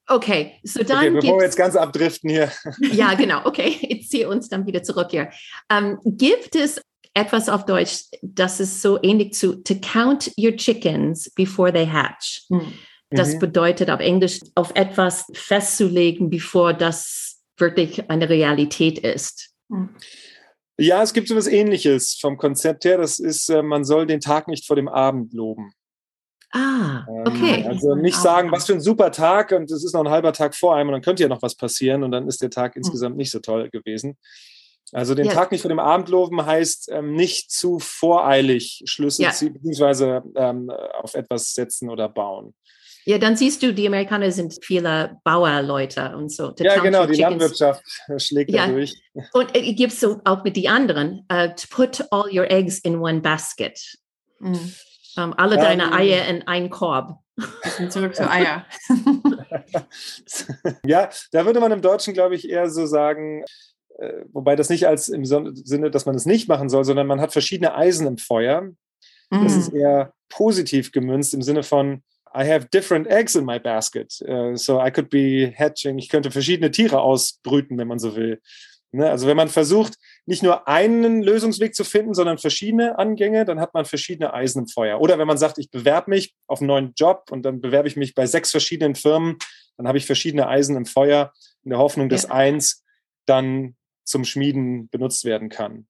Okay, 0.08 0.60
so 0.64 0.84
dann. 0.84 0.98
Okay, 0.98 1.10
bevor 1.12 1.38
wir 1.38 1.46
jetzt 1.46 1.56
ganz 1.56 1.76
abdriften 1.76 2.30
hier. 2.30 2.52
ja, 2.80 3.14
genau. 3.14 3.46
Okay, 3.46 3.78
ich 3.82 4.10
ziehe 4.10 4.28
uns 4.28 4.50
dann 4.50 4.66
wieder 4.66 4.84
zurück 4.84 5.08
hier. 5.12 5.30
Ähm, 5.70 5.98
gibt 6.04 6.56
es 6.56 6.82
etwas 7.14 7.48
auf 7.48 7.66
Deutsch, 7.66 8.06
das 8.22 8.60
ist 8.60 8.82
so 8.82 9.02
ähnlich 9.02 9.34
zu 9.34 9.64
to 9.64 9.76
count 9.76 10.32
your 10.38 10.56
chickens 10.56 11.30
before 11.32 11.72
they 11.72 11.86
hatch? 11.86 12.46
Hm. 12.50 12.74
Das 13.16 13.36
mhm. 13.36 13.40
bedeutet 13.40 13.90
auf 13.90 14.00
Englisch, 14.00 14.40
auf 14.56 14.72
etwas 14.76 15.26
festzulegen, 15.34 16.30
bevor 16.30 16.74
das 16.74 17.42
wirklich 17.58 18.10
eine 18.10 18.30
Realität 18.30 19.00
ist. 19.00 19.52
Mhm. 19.70 19.90
Ja, 20.78 21.04
es 21.04 21.14
gibt 21.14 21.28
so 21.28 21.36
etwas 21.36 21.48
Ähnliches 21.48 22.18
vom 22.20 22.38
Konzept 22.38 22.86
her. 22.86 22.98
Das 22.98 23.20
ist, 23.20 23.50
äh, 23.50 23.62
man 23.62 23.84
soll 23.84 24.08
den 24.08 24.20
Tag 24.20 24.48
nicht 24.48 24.66
vor 24.66 24.76
dem 24.76 24.88
Abend 24.88 25.34
loben. 25.34 25.72
Ah, 26.52 27.06
ähm, 27.08 27.24
okay. 27.28 27.66
Also 27.68 27.96
nicht 27.96 28.18
sagen, 28.18 28.52
was 28.52 28.66
für 28.66 28.74
ein 28.74 28.82
super 28.82 29.12
Tag 29.12 29.52
und 29.52 29.72
es 29.72 29.84
ist 29.84 29.94
noch 29.94 30.02
ein 30.02 30.10
halber 30.10 30.34
Tag 30.34 30.56
vor 30.56 30.76
einem 30.76 30.90
und 30.90 30.94
dann 30.94 31.02
könnte 31.02 31.24
ja 31.24 31.30
noch 31.30 31.42
was 31.42 31.56
passieren 31.56 32.04
und 32.04 32.12
dann 32.12 32.28
ist 32.28 32.42
der 32.42 32.52
Tag 32.52 32.76
hm. 32.76 32.82
insgesamt 32.82 33.18
nicht 33.18 33.32
so 33.32 33.40
toll 33.40 33.70
gewesen. 33.70 34.18
Also 34.92 35.16
den 35.16 35.26
ja. 35.26 35.34
Tag 35.34 35.52
nicht 35.52 35.62
vor 35.62 35.70
dem 35.70 35.80
Abend 35.80 36.10
loben 36.10 36.46
heißt 36.46 36.90
ähm, 36.92 37.16
nicht 37.16 37.52
zu 37.52 37.80
voreilig 37.80 38.84
Schlüsse 38.86 39.24
ja. 39.24 39.32
ziehen, 39.32 39.54
beziehungsweise 39.54 40.22
ähm, 40.36 40.70
auf 40.70 41.16
etwas 41.16 41.54
setzen 41.54 41.90
oder 41.90 42.08
bauen. 42.08 42.54
Ja, 43.06 43.18
dann 43.18 43.36
siehst 43.36 43.62
du, 43.62 43.74
die 43.74 43.88
Amerikaner 43.88 44.32
sind 44.32 44.58
viele 44.62 45.18
Bauerleute 45.24 46.16
und 46.16 46.32
so. 46.32 46.54
ja, 46.58 46.80
genau, 46.80 47.06
die 47.06 47.14
Chickens. 47.14 47.30
Landwirtschaft 47.30 47.84
schlägt 48.18 48.52
ja. 48.52 48.68
da 48.68 48.72
durch. 48.72 48.94
Und 49.34 49.56
äh, 49.56 49.74
gibt 49.74 49.94
es 49.94 50.04
auch 50.04 50.44
mit 50.44 50.56
den 50.56 50.68
anderen, 50.68 51.26
uh, 51.32 51.48
to 51.48 51.68
put 51.70 52.06
all 52.12 52.26
your 52.32 52.50
eggs 52.50 52.80
in 52.80 52.98
one 52.98 53.22
basket. 53.22 53.80
Mhm. 54.40 54.74
Um, 55.16 55.24
ähm, 55.24 55.34
alle 55.38 55.58
ja, 55.58 55.62
deine 55.62 55.94
Eier 55.94 56.28
in 56.28 56.48
einen 56.48 56.70
Korb. 56.70 57.20
Zurück 57.90 58.16
zu 58.16 58.30
Eier. 58.30 58.66
ja, 60.86 61.10
da 61.32 61.46
würde 61.46 61.60
man 61.60 61.72
im 61.72 61.82
Deutschen, 61.82 62.14
glaube 62.14 62.36
ich, 62.36 62.50
eher 62.50 62.70
so 62.70 62.86
sagen, 62.86 63.44
äh, 64.00 64.24
wobei 64.32 64.56
das 64.56 64.70
nicht 64.70 64.88
als 64.88 65.10
im 65.10 65.26
Sinne, 65.26 65.92
dass 65.92 66.06
man 66.06 66.16
es 66.16 66.24
das 66.24 66.32
nicht 66.32 66.48
machen 66.48 66.70
soll, 66.70 66.84
sondern 66.84 67.08
man 67.08 67.22
hat 67.22 67.32
verschiedene 67.32 67.76
Eisen 67.76 68.08
im 68.08 68.18
Feuer. 68.18 68.62
Mhm. 69.30 69.44
Das 69.44 69.56
ist 69.56 69.74
eher 69.74 70.14
positiv 70.30 70.92
gemünzt 70.92 71.34
im 71.34 71.42
Sinne 71.42 71.64
von, 71.64 72.04
I 72.36 72.46
have 72.46 72.70
different 72.72 73.08
eggs 73.08 73.36
in 73.36 73.46
my 73.46 73.60
basket. 73.60 74.14
Uh, 74.28 74.56
so 74.56 74.80
I 74.80 74.92
could 74.92 75.10
be 75.10 75.54
hatching. 75.56 75.98
Ich 76.00 76.10
könnte 76.10 76.32
verschiedene 76.32 76.72
Tiere 76.72 77.02
ausbrüten, 77.02 77.78
wenn 77.78 77.88
man 77.88 78.00
so 78.00 78.16
will. 78.16 78.42
Ne? 78.92 79.10
Also 79.10 79.28
wenn 79.28 79.38
man 79.38 79.50
versucht, 79.50 79.96
nicht 80.26 80.44
nur 80.44 80.68
einen 80.68 81.24
Lösungsweg 81.24 81.76
zu 81.76 81.84
finden, 81.84 82.14
sondern 82.14 82.38
verschiedene 82.38 82.98
Angänge, 82.98 83.44
dann 83.44 83.60
hat 83.60 83.74
man 83.74 83.86
verschiedene 83.86 84.34
Eisen 84.34 84.64
im 84.64 84.68
Feuer. 84.68 85.02
Oder 85.02 85.18
wenn 85.18 85.28
man 85.28 85.38
sagt, 85.38 85.58
ich 85.58 85.72
bewerbe 85.72 86.12
mich 86.12 86.36
auf 86.48 86.62
einen 86.62 86.68
neuen 86.68 86.94
Job 86.96 87.26
und 87.32 87.44
dann 87.44 87.60
bewerbe 87.60 87.88
ich 87.88 87.96
mich 87.96 88.14
bei 88.14 88.26
sechs 88.28 88.52
verschiedenen 88.52 88.96
Firmen, 88.96 89.38
dann 89.78 89.88
habe 89.88 89.98
ich 89.98 90.06
verschiedene 90.06 90.48
Eisen 90.48 90.78
im 90.78 90.86
Feuer 90.86 91.34
in 91.64 91.72
der 91.72 91.80
Hoffnung, 91.80 92.08
dass 92.08 92.24
ja. 92.24 92.32
eins 92.32 92.84
dann 93.26 93.76
zum 94.04 94.26
Schmieden 94.26 94.90
benutzt 94.90 95.26
werden 95.26 95.50
kann. 95.50 95.88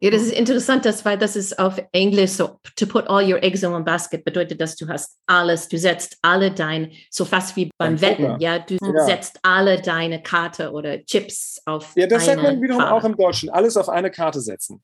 Ja, 0.00 0.10
das 0.10 0.22
ist 0.22 0.32
interessant, 0.32 0.84
dass, 0.84 1.04
weil 1.04 1.18
das 1.18 1.34
ist 1.34 1.58
auf 1.58 1.82
Englisch 1.90 2.30
so, 2.30 2.60
to 2.76 2.86
put 2.86 3.08
all 3.08 3.24
your 3.24 3.42
eggs 3.42 3.64
in 3.64 3.72
one 3.72 3.82
basket 3.82 4.24
bedeutet, 4.24 4.60
dass 4.60 4.76
du 4.76 4.86
hast 4.86 5.18
alles, 5.26 5.68
du 5.68 5.76
setzt 5.76 6.18
alle 6.22 6.52
dein, 6.52 6.92
so 7.10 7.24
fast 7.24 7.56
wie 7.56 7.68
beim 7.78 8.00
Wetten, 8.00 8.38
ja, 8.38 8.60
du 8.60 8.76
ja. 8.80 9.04
setzt 9.04 9.40
alle 9.42 9.82
deine 9.82 10.22
Karte 10.22 10.70
oder 10.70 11.04
Chips 11.04 11.60
auf 11.66 11.92
Ja, 11.96 12.06
das 12.06 12.26
sagt 12.26 12.42
man 12.42 12.62
wiederum 12.62 12.80
Farbe. 12.80 12.94
auch 12.94 13.04
im 13.04 13.16
Deutschen, 13.16 13.50
alles 13.50 13.76
auf 13.76 13.88
eine 13.88 14.10
Karte 14.12 14.40
setzen. 14.40 14.82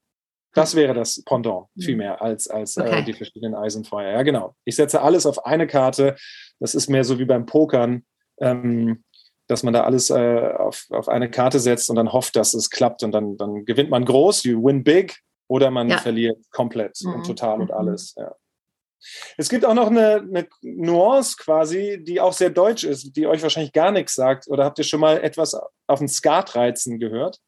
Das 0.53 0.75
wäre 0.75 0.95
das 0.95 1.23
Pendant 1.25 1.67
hm. 1.77 1.83
viel 1.83 1.97
mehr 1.97 2.21
als, 2.21 2.49
als 2.49 2.77
äh, 2.77 2.83
okay. 2.83 2.99
äh, 3.01 3.05
die 3.05 3.13
verschiedenen 3.13 3.55
Eisenfeuer. 3.55 4.13
Ja, 4.13 4.23
genau. 4.23 4.55
Ich 4.65 4.77
setze 4.77 5.01
alles 5.01 5.27
auf 5.27 5.45
eine 5.47 5.67
Karte. 5.67 6.17
Das 6.61 6.75
ist 6.75 6.89
mehr 6.89 7.05
so 7.05 7.19
wie 7.19 7.25
beim 7.25 7.45
Pokern. 7.45 8.05
Ähm, 8.41 9.03
dass 9.47 9.63
man 9.63 9.75
da 9.75 9.85
alles 9.85 10.11
äh, 10.11 10.53
auf, 10.57 10.87
auf 10.91 11.09
eine 11.09 11.31
Karte 11.31 11.61
setzt 11.61 11.91
und 11.91 11.97
dann 11.97 12.13
hofft, 12.13 12.37
dass 12.37 12.55
es 12.55 12.71
klappt 12.71 13.03
und 13.03 13.13
dann, 13.13 13.37
dann 13.37 13.65
gewinnt 13.65 13.91
man 13.91 14.05
groß, 14.05 14.45
you 14.45 14.65
win 14.65 14.85
big, 14.85 15.19
oder 15.49 15.71
man 15.71 15.89
ja. 15.89 15.99
verliert 15.99 16.39
komplett 16.51 16.99
mhm. 17.03 17.15
und 17.15 17.27
total 17.27 17.61
und 17.61 17.71
mhm. 17.71 17.77
alles. 17.77 18.15
Ja. 18.17 18.35
Es 19.37 19.49
gibt 19.49 19.65
auch 19.65 19.75
noch 19.75 19.89
eine, 19.89 20.17
eine, 20.17 20.49
Nuance 20.63 21.37
quasi, 21.37 22.03
die 22.03 22.21
auch 22.21 22.33
sehr 22.33 22.51
deutsch 22.51 22.85
ist, 22.85 23.15
die 23.17 23.27
euch 23.27 23.43
wahrscheinlich 23.43 23.73
gar 23.73 23.91
nichts 23.91 24.15
sagt. 24.15 24.49
Oder 24.49 24.65
habt 24.65 24.79
ihr 24.79 24.85
schon 24.85 25.01
mal 25.01 25.23
etwas 25.23 25.55
auf 25.87 25.99
den 25.99 26.09
Skat-Reizen 26.09 26.99
gehört? 26.99 27.39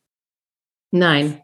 Nein. 0.90 1.42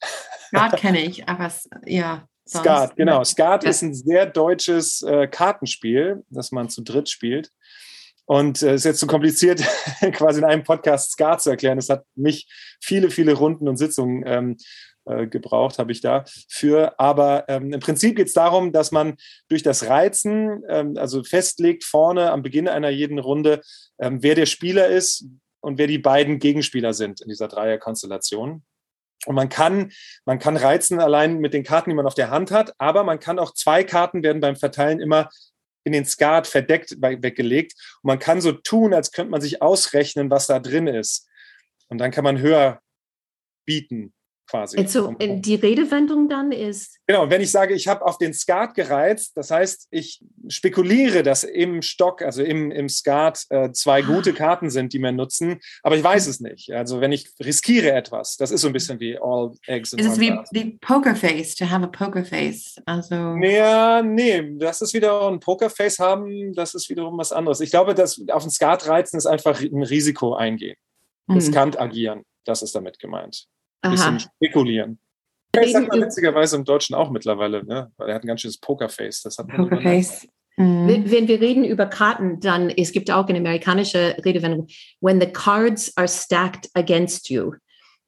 Skat 0.48 0.76
kenne 0.76 1.00
ich, 1.00 1.28
aber 1.28 1.52
ja. 1.84 2.26
Skat, 2.48 2.94
genau. 2.96 3.24
Skat 3.24 3.64
ja. 3.64 3.70
ist 3.70 3.82
ein 3.82 3.94
sehr 3.94 4.26
deutsches 4.26 5.02
äh, 5.02 5.26
Kartenspiel, 5.26 6.24
das 6.30 6.52
man 6.52 6.68
zu 6.68 6.82
dritt 6.82 7.08
spielt. 7.08 7.50
Und 8.26 8.56
es 8.56 8.62
äh, 8.62 8.74
ist 8.74 8.84
jetzt 8.84 8.98
zu 8.98 9.06
so 9.06 9.10
kompliziert, 9.10 9.62
quasi 10.12 10.40
in 10.40 10.44
einem 10.44 10.64
Podcast 10.64 11.12
Ska 11.12 11.38
zu 11.38 11.50
erklären. 11.50 11.78
Es 11.78 11.88
hat 11.88 12.04
mich 12.14 12.48
viele, 12.80 13.10
viele 13.10 13.34
Runden 13.34 13.68
und 13.68 13.76
Sitzungen 13.76 14.24
ähm, 14.26 14.56
äh, 15.04 15.28
gebraucht, 15.28 15.78
habe 15.78 15.92
ich 15.92 16.00
da 16.00 16.24
für. 16.48 16.98
Aber 16.98 17.48
ähm, 17.48 17.72
im 17.72 17.80
Prinzip 17.80 18.16
geht 18.16 18.26
es 18.26 18.32
darum, 18.32 18.72
dass 18.72 18.90
man 18.90 19.16
durch 19.48 19.62
das 19.62 19.86
Reizen, 19.86 20.64
ähm, 20.68 20.94
also 20.96 21.22
festlegt 21.22 21.84
vorne 21.84 22.32
am 22.32 22.42
Beginn 22.42 22.66
einer 22.68 22.90
jeden 22.90 23.20
Runde, 23.20 23.60
ähm, 24.00 24.22
wer 24.22 24.34
der 24.34 24.46
Spieler 24.46 24.88
ist 24.88 25.26
und 25.60 25.78
wer 25.78 25.86
die 25.86 25.98
beiden 25.98 26.40
Gegenspieler 26.40 26.92
sind 26.92 27.20
in 27.20 27.28
dieser 27.28 27.46
Dreierkonstellation. 27.46 28.64
Und 29.26 29.34
man 29.34 29.48
kann, 29.48 29.92
man 30.24 30.40
kann 30.40 30.56
reizen 30.56 30.98
allein 30.98 31.38
mit 31.38 31.54
den 31.54 31.64
Karten, 31.64 31.90
die 31.90 31.96
man 31.96 32.06
auf 32.06 32.14
der 32.14 32.30
Hand 32.30 32.50
hat, 32.50 32.74
aber 32.78 33.04
man 33.04 33.20
kann 33.20 33.38
auch 33.38 33.54
zwei 33.54 33.84
Karten 33.84 34.22
werden 34.22 34.40
beim 34.40 34.56
Verteilen 34.56 35.00
immer 35.00 35.30
in 35.86 35.92
den 35.92 36.04
Skat 36.04 36.48
verdeckt 36.48 36.96
weggelegt. 37.00 37.74
Und 38.02 38.08
man 38.08 38.18
kann 38.18 38.40
so 38.40 38.50
tun, 38.50 38.92
als 38.92 39.12
könnte 39.12 39.30
man 39.30 39.40
sich 39.40 39.62
ausrechnen, 39.62 40.30
was 40.30 40.48
da 40.48 40.58
drin 40.58 40.88
ist. 40.88 41.28
Und 41.88 41.98
dann 41.98 42.10
kann 42.10 42.24
man 42.24 42.40
höher 42.40 42.80
bieten 43.64 44.12
quasi. 44.46 44.78
Also 44.78 45.14
die 45.18 45.54
Redewendung 45.54 46.28
dann 46.28 46.52
ist. 46.52 46.98
Genau, 47.06 47.28
wenn 47.30 47.40
ich 47.40 47.50
sage, 47.50 47.74
ich 47.74 47.88
habe 47.88 48.04
auf 48.04 48.18
den 48.18 48.32
Skat 48.32 48.74
gereizt, 48.74 49.36
das 49.36 49.50
heißt, 49.50 49.88
ich 49.90 50.22
spekuliere, 50.48 51.22
dass 51.22 51.44
im 51.44 51.82
Stock, 51.82 52.22
also 52.22 52.42
im, 52.42 52.70
im 52.70 52.88
Skat, 52.88 53.44
äh, 53.50 53.70
zwei 53.72 54.02
ah. 54.02 54.06
gute 54.06 54.32
Karten 54.32 54.70
sind, 54.70 54.92
die 54.92 54.98
wir 54.98 55.12
nutzen, 55.12 55.58
aber 55.82 55.96
ich 55.96 56.04
weiß 56.04 56.26
es 56.26 56.40
nicht. 56.40 56.72
Also 56.72 57.00
wenn 57.00 57.12
ich 57.12 57.28
riskiere 57.42 57.92
etwas, 57.92 58.36
das 58.36 58.50
ist 58.50 58.60
so 58.60 58.68
ein 58.68 58.72
bisschen 58.72 59.00
wie 59.00 59.18
All 59.20 59.52
Eggs 59.66 59.92
in 59.92 59.98
Ist 59.98 60.12
es 60.12 60.20
wie, 60.20 60.32
wie 60.52 60.78
Pokerface, 60.80 61.54
to 61.56 61.68
have 61.68 61.84
a 61.84 61.88
Pokerface? 61.88 62.76
Also. 62.86 63.36
Ja, 63.36 64.02
nee, 64.02 64.56
das 64.56 64.82
ist 64.82 64.94
wieder 64.94 65.28
ein 65.28 65.40
Pokerface 65.40 65.98
haben, 65.98 66.52
das 66.54 66.74
ist 66.74 66.88
wiederum 66.88 67.18
was 67.18 67.32
anderes. 67.32 67.60
Ich 67.60 67.70
glaube, 67.70 67.94
dass 67.94 68.20
auf 68.30 68.42
den 68.42 68.50
Skat 68.50 68.86
reizen 68.88 69.16
ist 69.16 69.26
einfach 69.26 69.60
ein 69.60 69.82
Risiko 69.82 70.34
eingehen. 70.34 70.76
Mhm. 71.26 71.34
Riskant 71.34 71.78
agieren, 71.80 72.22
das 72.44 72.62
ist 72.62 72.74
damit 72.74 72.98
gemeint 72.98 73.48
ein 73.82 73.90
bisschen 73.92 74.20
spekulieren. 74.20 74.98
Das 75.52 75.72
sagt 75.72 75.88
man 75.88 76.02
witzigerweise 76.02 76.56
im 76.56 76.64
Deutschen 76.64 76.94
auch 76.94 77.10
mittlerweile, 77.10 77.64
ne? 77.64 77.90
weil 77.96 78.10
er 78.10 78.16
hat 78.16 78.24
ein 78.24 78.26
ganz 78.26 78.42
schönes 78.42 78.58
Pokerface. 78.58 79.22
Das 79.22 79.38
hat 79.38 79.48
Pokerface. 79.48 80.26
Mhm. 80.56 81.06
Wenn 81.06 81.28
wir 81.28 81.40
reden 81.40 81.64
über 81.64 81.86
Karten, 81.86 82.40
dann 82.40 82.70
es 82.70 82.92
gibt 82.92 83.10
auch 83.10 83.26
eine 83.26 83.38
amerikanische 83.38 84.16
Redewendung, 84.24 84.66
when 85.00 85.20
the 85.20 85.26
cards 85.26 85.92
are 85.96 86.08
stacked 86.08 86.70
against 86.74 87.28
you. 87.30 87.52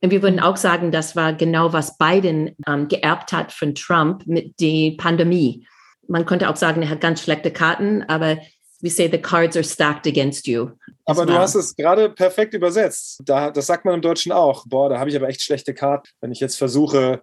Und 0.00 0.10
wir 0.10 0.22
würden 0.22 0.40
auch 0.40 0.56
sagen, 0.56 0.92
das 0.92 1.16
war 1.16 1.32
genau, 1.32 1.72
was 1.72 1.98
Biden 1.98 2.54
ähm, 2.66 2.88
geerbt 2.88 3.32
hat 3.32 3.52
von 3.52 3.74
Trump 3.74 4.26
mit 4.26 4.58
der 4.60 4.92
Pandemie. 4.96 5.66
Man 6.06 6.24
könnte 6.24 6.48
auch 6.48 6.56
sagen, 6.56 6.82
er 6.82 6.90
hat 6.90 7.00
ganz 7.00 7.22
schlechte 7.22 7.50
Karten, 7.50 8.02
aber 8.04 8.38
we 8.80 8.90
say 8.90 9.08
the 9.10 9.18
cards 9.18 9.56
are 9.56 9.64
stacked 9.64 10.06
against 10.06 10.46
you. 10.46 10.70
Aber 11.08 11.24
du 11.24 11.38
hast 11.38 11.54
es 11.54 11.74
gerade 11.74 12.10
perfekt 12.10 12.52
übersetzt. 12.52 13.22
Da, 13.24 13.50
das 13.50 13.66
sagt 13.66 13.84
man 13.84 13.94
im 13.94 14.02
Deutschen 14.02 14.30
auch. 14.30 14.66
Boah, 14.66 14.90
da 14.90 14.98
habe 14.98 15.08
ich 15.08 15.16
aber 15.16 15.28
echt 15.28 15.42
schlechte 15.42 15.72
Karten, 15.72 16.08
wenn 16.20 16.32
ich 16.32 16.40
jetzt 16.40 16.56
versuche, 16.56 17.22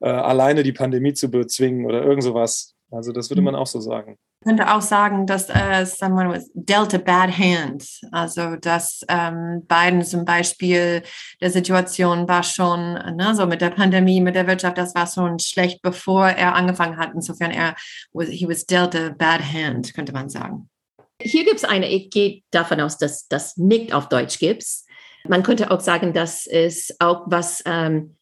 äh, 0.00 0.08
alleine 0.08 0.62
die 0.62 0.72
Pandemie 0.72 1.14
zu 1.14 1.30
bezwingen 1.30 1.86
oder 1.86 2.02
irgend 2.02 2.24
sowas. 2.24 2.74
Also 2.90 3.10
das 3.10 3.30
würde 3.30 3.38
hm. 3.38 3.46
man 3.46 3.54
auch 3.54 3.66
so 3.66 3.80
sagen. 3.80 4.18
Ich 4.40 4.48
könnte 4.48 4.74
auch 4.74 4.82
sagen, 4.82 5.26
dass 5.26 5.48
äh, 5.48 5.86
someone 5.86 6.44
dealt 6.52 6.92
a 6.94 6.98
bad 6.98 7.30
hand. 7.30 7.86
Also 8.10 8.56
dass 8.56 9.02
ähm, 9.08 9.64
Biden 9.66 10.02
zum 10.02 10.24
Beispiel 10.24 11.02
der 11.40 11.50
Situation 11.50 12.28
war 12.28 12.42
schon, 12.42 12.94
ne, 12.94 13.34
so 13.34 13.46
mit 13.46 13.60
der 13.60 13.70
Pandemie, 13.70 14.20
mit 14.20 14.34
der 14.34 14.48
Wirtschaft, 14.48 14.76
das 14.76 14.94
war 14.94 15.06
schon 15.06 15.38
schlecht, 15.38 15.80
bevor 15.80 16.26
er 16.26 16.54
angefangen 16.54 16.98
hat. 16.98 17.12
Insofern 17.14 17.52
er 17.52 17.76
he 18.12 18.46
was 18.48 18.66
dealt 18.66 18.96
a 18.96 19.10
bad 19.16 19.40
hand, 19.40 19.94
könnte 19.94 20.12
man 20.12 20.28
sagen. 20.28 20.68
Hier 21.22 21.44
gibt 21.44 21.56
es 21.56 21.64
eine, 21.64 21.88
ich 21.88 22.10
gehe 22.10 22.42
davon 22.50 22.80
aus, 22.80 22.98
dass 22.98 23.28
das 23.28 23.56
nicht 23.56 23.92
auf 23.92 24.08
Deutsch 24.08 24.38
gibt. 24.38 24.64
Man 25.28 25.42
könnte 25.42 25.70
auch 25.70 25.80
sagen, 25.80 26.12
dass 26.12 26.46
es 26.46 26.94
auch 26.98 27.22
was 27.26 27.62
ähm, 27.64 28.16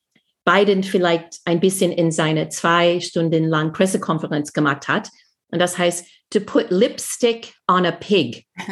Biden 0.45 0.83
vielleicht 0.83 1.41
ein 1.45 1.61
bisschen 1.61 1.93
in 1.93 2.13
seine 2.13 2.49
zwei 2.49 3.01
Stunden 3.01 3.45
lang 3.45 3.73
Pressekonferenz 3.73 4.53
gemacht 4.53 4.89
hat. 4.89 5.09
Und 5.51 5.61
das 5.61 5.79
heißt, 5.79 6.07
to 6.31 6.41
put 6.41 6.71
lipstick 6.71 7.53
on 7.69 7.87
a 7.87 7.93
pig. 7.93 8.47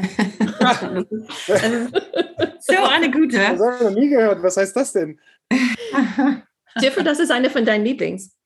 so 1.46 1.52
eine 2.84 3.10
gute. 3.10 3.36
Das 3.36 3.60
habe 3.60 3.76
ich 3.76 3.82
noch 3.82 3.90
nie 3.90 4.08
gehört. 4.08 4.42
Was 4.42 4.56
heißt 4.56 4.76
das 4.76 4.92
denn? 4.92 5.18
Jeffrey, 6.80 7.04
das 7.04 7.18
ist 7.18 7.30
eine 7.30 7.50
von 7.50 7.64
deinen 7.64 7.84
Lieblings. 7.84 8.37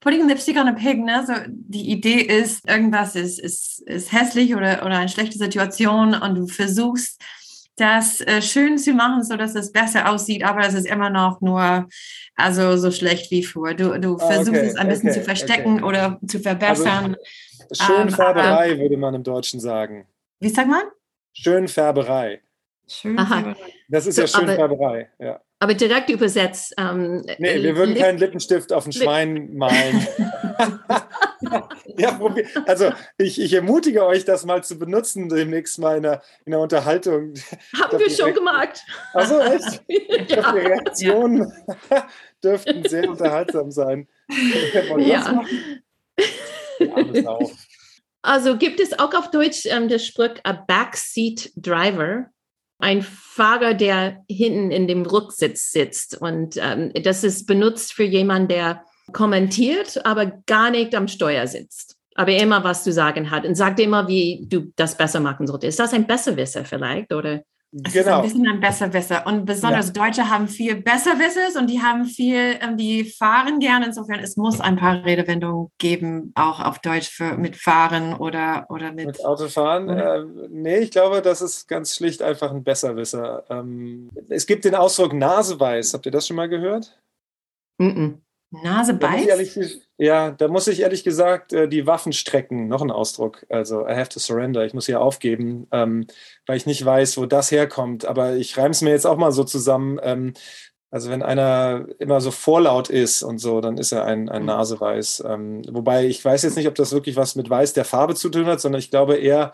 Putting 0.00 0.26
Lipstick 0.28 0.56
on 0.56 0.68
a 0.68 0.72
Pig, 0.72 0.98
ne? 0.98 1.24
So, 1.26 1.34
die 1.48 1.90
Idee 1.90 2.20
ist, 2.20 2.68
irgendwas 2.68 3.14
ist, 3.14 3.38
ist, 3.38 3.82
ist 3.86 4.12
hässlich 4.12 4.54
oder, 4.54 4.84
oder 4.84 4.98
eine 4.98 5.08
schlechte 5.08 5.38
Situation 5.38 6.14
und 6.14 6.34
du 6.34 6.46
versuchst, 6.46 7.20
das 7.76 8.20
äh, 8.20 8.42
schön 8.42 8.76
zu 8.76 8.92
machen, 8.92 9.22
so 9.22 9.36
dass 9.36 9.54
es 9.54 9.72
besser 9.72 10.10
aussieht, 10.10 10.44
aber 10.44 10.66
es 10.66 10.74
ist 10.74 10.86
immer 10.86 11.10
noch 11.10 11.40
nur 11.40 11.88
also 12.34 12.76
so 12.76 12.90
schlecht 12.90 13.30
wie 13.30 13.42
vor. 13.42 13.74
Du, 13.74 13.98
du 14.00 14.16
ah, 14.16 14.26
versuchst 14.26 14.60
okay, 14.60 14.66
es 14.66 14.76
ein 14.76 14.88
bisschen 14.88 15.10
okay, 15.10 15.18
zu 15.18 15.24
verstecken 15.24 15.74
okay. 15.76 15.84
oder 15.84 16.20
zu 16.26 16.38
verbessern. 16.40 17.16
Also, 17.70 17.84
Schönfärberei 17.84 18.70
ähm, 18.70 18.78
würde 18.80 18.96
man 18.96 19.14
im 19.14 19.22
Deutschen 19.22 19.60
sagen. 19.60 20.06
Wie 20.40 20.48
sagt 20.48 20.68
man? 20.68 20.82
Schönfärberei. 21.32 22.40
Schön. 22.86 23.18
Das 23.88 24.06
ist 24.06 24.16
so, 24.16 24.22
ja 24.22 24.28
schön 24.28 24.46
Färberei. 24.46 25.10
Ja. 25.18 25.40
Aber 25.60 25.74
direkt 25.74 26.10
übersetzt. 26.10 26.74
Ähm, 26.78 27.24
nee, 27.38 27.62
wir 27.62 27.74
würden 27.76 27.94
Lip 27.94 28.02
keinen 28.02 28.18
Lippenstift 28.18 28.72
auf 28.72 28.86
ein 28.86 28.92
Schwein 28.92 29.54
malen. 29.54 30.06
ja, 31.96 32.20
also 32.66 32.92
ich, 33.16 33.40
ich, 33.40 33.52
ermutige 33.54 34.04
euch, 34.06 34.24
das 34.24 34.44
mal 34.44 34.62
zu 34.62 34.78
benutzen 34.78 35.28
demnächst 35.28 35.78
mal 35.78 35.96
in 35.96 36.02
der, 36.04 36.22
in 36.44 36.52
der 36.52 36.60
Unterhaltung. 36.60 37.34
Haben 37.80 37.98
wir 37.98 38.10
schon 38.10 38.34
gemacht. 38.34 38.80
Also 39.14 39.40
echt? 39.40 39.82
Ich 39.88 40.30
ja. 40.30 40.52
die 40.52 40.58
Reaktionen 40.58 41.52
ja. 41.90 42.06
dürften 42.44 42.88
sehr 42.88 43.08
unterhaltsam 43.08 43.70
sein. 43.70 44.08
ja. 44.98 45.44
Also 48.22 48.56
gibt 48.58 48.80
es 48.80 48.98
auch 48.98 49.14
auf 49.14 49.30
Deutsch 49.30 49.64
ähm, 49.66 49.88
der 49.88 49.98
Spruch 49.98 50.34
a 50.44 50.52
backseat 50.52 51.50
driver, 51.56 52.26
ein 52.78 53.02
Fahrer, 53.02 53.74
der 53.74 54.24
hinten 54.28 54.70
in 54.70 54.86
dem 54.86 55.02
Rücksitz 55.02 55.72
sitzt. 55.72 56.20
Und 56.20 56.56
ähm, 56.56 56.92
das 57.02 57.24
ist 57.24 57.46
benutzt 57.46 57.92
für 57.92 58.04
jemanden, 58.04 58.48
der 58.48 58.84
kommentiert, 59.12 60.04
aber 60.04 60.26
gar 60.46 60.70
nicht 60.70 60.94
am 60.94 61.08
Steuer 61.08 61.46
sitzt. 61.46 61.96
Aber 62.14 62.32
immer 62.32 62.64
was 62.64 62.84
zu 62.84 62.92
sagen 62.92 63.30
hat 63.30 63.46
und 63.46 63.54
sagt 63.54 63.78
immer, 63.80 64.08
wie 64.08 64.46
du 64.48 64.72
das 64.76 64.96
besser 64.96 65.20
machen 65.20 65.46
solltest. 65.46 65.68
Ist 65.68 65.80
das 65.80 65.94
ein 65.94 66.06
Besserwisser 66.06 66.64
vielleicht? 66.64 67.12
Oder? 67.12 67.42
Es 67.84 67.92
genau. 67.92 68.00
ist 68.00 68.08
ein 68.08 68.22
bisschen 68.22 68.48
ein 68.48 68.60
Besserwisser. 68.60 69.26
Und 69.26 69.44
besonders 69.44 69.88
ja. 69.88 69.92
Deutsche 69.92 70.30
haben 70.30 70.48
viel 70.48 70.76
Besserwissers 70.76 71.54
und 71.54 71.68
die 71.68 71.82
haben 71.82 72.06
viel, 72.06 72.58
ähm, 72.62 72.78
die 72.78 73.04
fahren 73.04 73.58
gerne. 73.58 73.86
Insofern, 73.86 74.20
es 74.20 74.38
muss 74.38 74.58
ein 74.58 74.76
paar 74.76 75.04
Redewendungen 75.04 75.68
geben, 75.76 76.32
auch 76.34 76.60
auf 76.60 76.78
Deutsch 76.78 77.10
für, 77.10 77.36
mit 77.36 77.56
Fahren 77.56 78.14
oder, 78.14 78.64
oder 78.70 78.92
mit, 78.92 79.06
mit 79.06 79.24
Autofahren. 79.24 79.90
Äh, 79.90 80.24
nee, 80.48 80.78
ich 80.78 80.90
glaube, 80.90 81.20
das 81.20 81.42
ist 81.42 81.68
ganz 81.68 81.94
schlicht 81.94 82.22
einfach 82.22 82.50
ein 82.50 82.64
Besserwisser. 82.64 83.44
Ähm, 83.50 84.10
es 84.30 84.46
gibt 84.46 84.64
den 84.64 84.74
Ausdruck 84.74 85.12
Naseweiß. 85.12 85.92
Habt 85.92 86.06
ihr 86.06 86.12
das 86.12 86.26
schon 86.26 86.36
mal 86.36 86.48
gehört? 86.48 86.98
Mm, 87.76 87.84
-mm. 87.84 88.18
Nase 88.50 88.94
beißt? 88.94 89.80
Ja, 89.98 90.30
da 90.30 90.48
muss 90.48 90.68
ich 90.68 90.80
ehrlich 90.80 91.04
gesagt 91.04 91.52
äh, 91.52 91.68
die 91.68 91.86
Waffen 91.86 92.12
strecken. 92.12 92.68
Noch 92.68 92.80
ein 92.80 92.90
Ausdruck. 92.90 93.44
Also, 93.48 93.86
I 93.86 93.94
have 93.94 94.08
to 94.08 94.20
surrender. 94.20 94.64
Ich 94.64 94.74
muss 94.74 94.86
hier 94.86 95.00
aufgeben, 95.00 95.66
ähm, 95.72 96.06
weil 96.46 96.56
ich 96.56 96.66
nicht 96.66 96.84
weiß, 96.84 97.18
wo 97.18 97.26
das 97.26 97.50
herkommt. 97.50 98.06
Aber 98.06 98.36
ich 98.36 98.56
reime 98.56 98.70
es 98.70 98.80
mir 98.80 98.90
jetzt 98.90 99.06
auch 99.06 99.18
mal 99.18 99.32
so 99.32 99.44
zusammen. 99.44 99.98
Ähm, 100.02 100.34
also, 100.90 101.10
wenn 101.10 101.22
einer 101.22 101.86
immer 101.98 102.20
so 102.20 102.30
vorlaut 102.30 102.88
ist 102.88 103.22
und 103.22 103.38
so, 103.38 103.60
dann 103.60 103.76
ist 103.76 103.92
er 103.92 104.04
ein, 104.04 104.28
ein 104.30 104.42
mhm. 104.42 104.48
Naseweiß. 104.48 105.24
Ähm, 105.26 105.62
wobei 105.70 106.06
ich 106.06 106.24
weiß 106.24 106.42
jetzt 106.42 106.56
nicht, 106.56 106.68
ob 106.68 106.74
das 106.74 106.92
wirklich 106.92 107.16
was 107.16 107.34
mit 107.34 107.50
Weiß 107.50 107.74
der 107.74 107.84
Farbe 107.84 108.14
zu 108.14 108.30
tun 108.30 108.46
hat, 108.46 108.60
sondern 108.60 108.78
ich 108.78 108.90
glaube 108.90 109.16
eher 109.16 109.52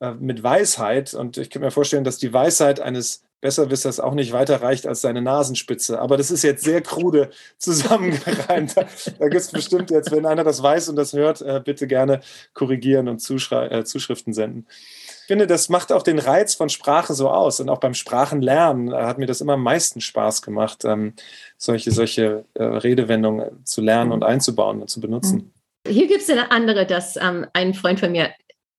äh, 0.00 0.12
mit 0.12 0.42
Weisheit. 0.42 1.14
Und 1.14 1.38
ich 1.38 1.48
kann 1.50 1.62
mir 1.62 1.70
vorstellen, 1.70 2.04
dass 2.04 2.18
die 2.18 2.32
Weisheit 2.32 2.80
eines 2.80 3.23
Besserwissers 3.44 4.00
auch 4.00 4.14
nicht 4.14 4.32
weiter 4.32 4.62
reicht 4.62 4.86
als 4.86 5.02
seine 5.02 5.20
Nasenspitze. 5.20 6.00
Aber 6.00 6.16
das 6.16 6.30
ist 6.30 6.44
jetzt 6.44 6.64
sehr 6.64 6.80
krude 6.80 7.28
zusammengereimt. 7.58 8.74
da, 8.74 8.86
da 9.18 9.28
gibt 9.28 9.42
es 9.42 9.52
bestimmt 9.52 9.90
jetzt, 9.90 10.10
wenn 10.10 10.24
einer 10.24 10.44
das 10.44 10.62
weiß 10.62 10.88
und 10.88 10.96
das 10.96 11.12
hört, 11.12 11.42
äh, 11.42 11.60
bitte 11.62 11.86
gerne 11.86 12.20
korrigieren 12.54 13.06
und 13.06 13.22
äh, 13.52 13.84
Zuschriften 13.84 14.32
senden. 14.32 14.66
Ich 14.70 15.26
finde, 15.26 15.46
das 15.46 15.68
macht 15.68 15.92
auch 15.92 16.02
den 16.02 16.18
Reiz 16.18 16.54
von 16.54 16.70
Sprache 16.70 17.12
so 17.12 17.28
aus. 17.28 17.60
Und 17.60 17.68
auch 17.68 17.80
beim 17.80 17.92
Sprachenlernen 17.92 18.90
äh, 18.90 18.96
hat 18.96 19.18
mir 19.18 19.26
das 19.26 19.42
immer 19.42 19.54
am 19.54 19.62
meisten 19.62 20.00
Spaß 20.00 20.40
gemacht, 20.40 20.86
ähm, 20.86 21.12
solche, 21.58 21.90
solche 21.90 22.46
äh, 22.54 22.64
Redewendungen 22.64 23.62
zu 23.66 23.82
lernen 23.82 24.12
und 24.12 24.24
einzubauen 24.24 24.80
und 24.80 24.88
zu 24.88 25.02
benutzen. 25.02 25.52
Hier 25.86 26.06
gibt 26.06 26.22
es 26.22 26.30
eine 26.30 26.50
andere, 26.50 26.86
dass 26.86 27.16
ähm, 27.16 27.44
ein 27.52 27.74
Freund 27.74 28.00
von 28.00 28.10
mir 28.10 28.30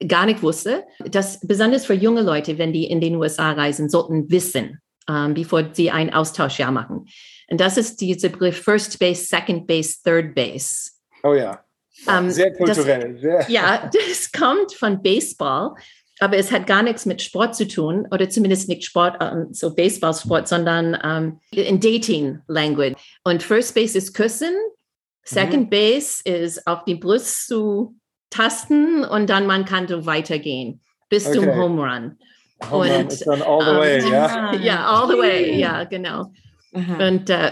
gar 0.08 0.26
nicht 0.26 0.44
wusste, 0.44 0.84
dass 1.06 1.40
besonders 1.42 1.86
für 1.86 1.94
junge 1.94 2.22
Leute, 2.22 2.58
wenn 2.58 2.74
die 2.74 2.86
in 2.86 3.02
den 3.02 3.16
USA 3.16 3.52
reisen, 3.52 3.90
sollten 3.90 4.30
wissen, 4.30 4.82
ähm, 5.10 5.34
bevor 5.34 5.70
sie 5.74 5.92
ein 5.92 6.14
Austauschjahr 6.14 6.72
machen. 6.72 7.08
Und 7.50 7.62
das 7.62 7.78
ist 7.78 8.02
dieser 8.02 8.30
Begriff 8.30 8.62
First 8.62 9.00
Base, 9.00 9.26
Second 9.26 9.68
Base, 9.68 10.02
Third 10.04 10.36
Base. 10.36 10.92
Oh 11.24 11.34
ja. 11.34 11.64
Ähm, 12.10 12.30
sehr 12.30 12.54
kulturell. 12.54 13.14
Das, 13.14 13.22
sehr. 13.22 13.46
Ja, 13.50 13.90
das 14.10 14.32
kommt 14.32 14.74
von 14.74 15.02
Baseball, 15.02 15.76
aber 16.20 16.38
es 16.38 16.52
hat 16.52 16.68
gar 16.68 16.84
nichts 16.84 17.06
mit 17.06 17.22
Sport 17.22 17.56
zu 17.56 17.68
tun, 17.68 18.08
oder 18.12 18.30
zumindest 18.30 18.68
nicht 18.68 18.84
Sport, 18.84 19.22
um, 19.24 19.54
so 19.54 19.74
Baseballsport, 19.74 20.48
sondern 20.48 20.96
um, 20.96 21.40
in 21.52 21.80
Dating 21.80 22.40
Language. 22.48 22.96
Und 23.24 23.44
First 23.44 23.76
Base 23.76 23.98
ist 23.98 24.14
Küssen, 24.14 24.54
Second 25.24 25.66
mhm. 25.66 25.70
Base 25.70 26.22
ist 26.24 26.66
auf 26.68 26.84
die 26.86 26.96
Brust 26.96 27.48
zu 27.48 27.96
tasten 28.30 29.04
und 29.04 29.30
dann 29.30 29.48
man 29.48 29.66
kann 29.66 29.88
so 29.88 30.06
weitergehen 30.06 30.82
bis 31.10 31.28
okay. 31.28 31.40
zum 31.40 31.56
Home 31.56 31.82
Run. 31.82 32.18
Home 32.70 32.86
und, 32.86 32.92
Run 32.92 33.08
ist 33.08 33.26
dann 33.26 33.42
all 33.42 33.62
the 33.62 33.70
um, 33.70 33.78
way, 33.78 34.10
ja? 34.10 34.54
Ja, 34.56 34.86
all 34.86 35.08
the 35.08 35.18
way, 35.18 35.60
ja, 35.60 35.84
genau. 35.84 36.32
Aha. 36.74 37.08
Und 37.08 37.30
uh, 37.30 37.52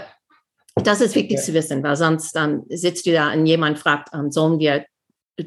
das 0.82 1.00
ist 1.00 1.14
wichtig 1.14 1.38
okay. 1.38 1.46
zu 1.46 1.54
wissen, 1.54 1.82
weil 1.82 1.96
sonst 1.96 2.36
um, 2.36 2.64
sitzt 2.68 3.06
du 3.06 3.12
da 3.12 3.32
und 3.32 3.46
jemand 3.46 3.78
fragt, 3.78 4.12
um, 4.12 4.30
sollen 4.30 4.58
wir, 4.58 4.84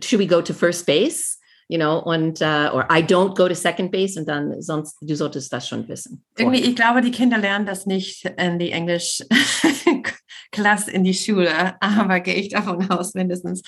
should 0.03 0.19
we 0.19 0.27
go 0.27 0.41
to 0.41 0.53
first 0.53 0.85
base? 0.85 1.37
You 1.69 1.77
know, 1.77 1.99
und, 1.99 2.41
uh, 2.41 2.69
or 2.73 2.87
I 2.89 3.03
don't 3.03 3.35
go 3.35 3.49
to 3.49 3.53
second 3.53 3.91
base 3.91 4.17
und 4.17 4.29
dann 4.29 4.61
sonst, 4.61 4.95
du 5.01 5.15
solltest 5.15 5.51
das 5.51 5.67
schon 5.67 5.85
wissen. 5.89 6.23
Irgendwie, 6.37 6.61
ich 6.61 6.77
glaube, 6.77 7.01
die 7.01 7.11
Kinder 7.11 7.37
lernen 7.37 7.65
das 7.65 7.85
nicht 7.85 8.23
in 8.23 8.57
die 8.57 8.71
Englisch-Klasse 8.71 10.91
in 10.91 11.03
die 11.03 11.13
Schule, 11.13 11.75
aber 11.81 12.21
gehe 12.21 12.35
ich 12.35 12.47
davon 12.49 12.89
aus, 12.89 13.15
mindestens. 13.15 13.63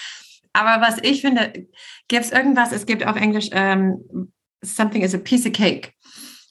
Aber 0.54 0.86
was 0.86 0.98
ich 1.02 1.22
finde, 1.22 1.68
gibt 2.08 2.26
es 2.26 2.32
irgendwas, 2.32 2.72
es 2.72 2.86
gibt 2.86 3.06
auf 3.06 3.16
Englisch 3.16 3.50
ähm, 3.52 4.32
something 4.64 5.02
is 5.02 5.14
a 5.14 5.20
piece 5.20 5.46
of 5.46 5.54
cake. 5.54 5.94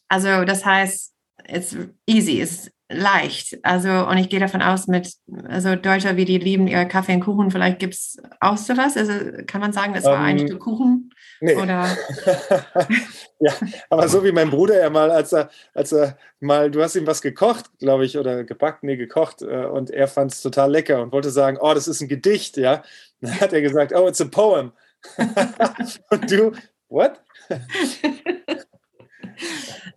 Also 0.08 0.44
das 0.44 0.64
heißt, 0.64 1.12
it's 1.46 1.76
easy, 2.06 2.40
it's 2.40 2.70
leicht. 2.90 3.58
Also, 3.62 3.90
und 4.06 4.16
ich 4.16 4.28
gehe 4.28 4.40
davon 4.40 4.62
aus, 4.62 4.86
mit 4.86 5.12
also 5.48 5.76
Deutscher, 5.76 6.16
wie 6.16 6.24
die 6.24 6.38
lieben 6.38 6.66
ihre 6.66 6.88
Kaffee 6.88 7.14
und 7.14 7.20
Kuchen, 7.20 7.50
vielleicht 7.50 7.78
gibt 7.78 7.94
es 7.94 8.16
auch 8.40 8.56
sowas. 8.56 8.96
Also 8.96 9.12
kann 9.46 9.60
man 9.60 9.72
sagen, 9.72 9.94
es 9.94 10.04
war 10.04 10.14
um, 10.14 10.24
ein 10.24 10.38
Stück 10.38 10.60
Kuchen? 10.60 11.10
Nee. 11.40 11.54
Oder? 11.54 11.86
ja, 13.40 13.52
aber 13.90 14.08
so 14.08 14.24
wie 14.24 14.32
mein 14.32 14.50
Bruder 14.50 14.80
ja 14.80 14.90
mal, 14.90 15.10
als 15.10 15.32
er, 15.32 15.50
als 15.74 15.92
er 15.92 16.16
mal, 16.40 16.70
du 16.70 16.82
hast 16.82 16.96
ihm 16.96 17.06
was 17.06 17.20
gekocht, 17.20 17.66
glaube 17.78 18.06
ich, 18.06 18.18
oder 18.18 18.44
gebackt, 18.44 18.82
nee, 18.82 18.96
gekocht, 18.96 19.42
äh, 19.42 19.66
und 19.66 19.90
er 19.90 20.08
fand 20.08 20.32
es 20.32 20.40
total 20.40 20.70
lecker 20.70 21.02
und 21.02 21.12
wollte 21.12 21.30
sagen, 21.30 21.58
oh, 21.60 21.74
das 21.74 21.88
ist 21.88 22.00
ein 22.00 22.08
Gedicht, 22.08 22.56
ja. 22.56 22.82
Dann 23.20 23.40
hat 23.40 23.52
er 23.52 23.62
gesagt, 23.62 23.92
oh, 23.94 24.08
it's 24.08 24.20
a 24.20 24.26
poem. 24.26 24.72
und 26.10 26.30
du, 26.30 26.52
what? 26.88 27.20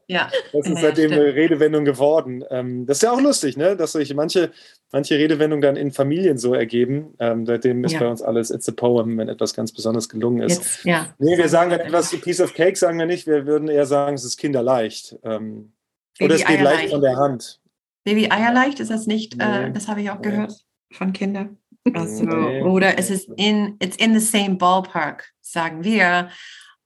ja. 0.08 0.30
Das 0.54 0.68
ist 0.68 0.82
seitdem 0.82 1.12
eine 1.12 1.34
Redewendung 1.36 1.86
geworden. 1.86 2.44
Ähm, 2.50 2.86
das 2.86 2.98
ist 2.98 3.04
ja 3.04 3.12
auch 3.12 3.22
lustig, 3.22 3.58
ne? 3.58 3.76
dass 3.76 3.94
sich 3.94 4.14
manche, 4.14 4.52
manche 4.92 5.18
Redewendungen 5.18 5.62
dann 5.62 5.76
in 5.76 5.92
Familien 5.92 6.38
so 6.38 6.54
ergeben. 6.54 7.14
Ähm, 7.20 7.46
seitdem 7.46 7.84
ist 7.84 7.94
ja. 7.94 8.00
bei 8.00 8.08
uns 8.08 8.22
alles 8.22 8.52
It's 8.52 8.68
a 8.70 8.74
Poem, 8.74 9.18
wenn 9.18 9.30
etwas 9.30 9.54
ganz 9.54 9.72
besonders 9.72 10.10
gelungen 10.10 10.42
ist. 10.44 10.58
Jetzt, 10.58 10.86
ja. 10.86 11.14
Nee, 11.20 11.38
wir 11.38 11.50
sagen 11.50 11.72
dann 11.72 11.80
etwas, 11.80 12.12
Piece 12.22 12.42
of 12.42 12.54
Cake 12.54 12.78
sagen 12.78 12.98
wir 13.00 13.06
nicht, 13.06 13.28
wir 13.28 13.46
würden 13.46 13.68
eher 13.68 13.86
sagen, 13.86 14.16
es 14.16 14.26
ist 14.26 14.38
kinderleicht. 14.38 15.18
Ähm, 15.24 15.74
oder 16.20 16.36
es 16.36 16.46
geht 16.46 16.62
leicht 16.62 16.92
von 16.92 17.02
der 17.02 17.18
Hand. 17.18 17.60
Baby 18.04 18.30
Eierleicht, 18.32 18.80
ist 18.80 18.92
das 18.92 19.06
nicht, 19.06 19.40
äh, 19.40 19.68
nee. 19.68 19.74
das 19.74 19.88
habe 19.88 20.02
ich 20.02 20.10
auch 20.10 20.22
gehört 20.22 20.66
von 20.92 21.14
Kindern. 21.14 21.58
Also. 21.94 22.26
Oder 22.26 22.98
es 22.98 23.10
ist 23.10 23.30
in, 23.38 23.78
it's 23.82 23.98
in 23.98 24.18
the 24.18 24.26
same 24.26 24.56
ballpark, 24.56 25.32
sagen 25.42 25.84
wir 25.84 26.30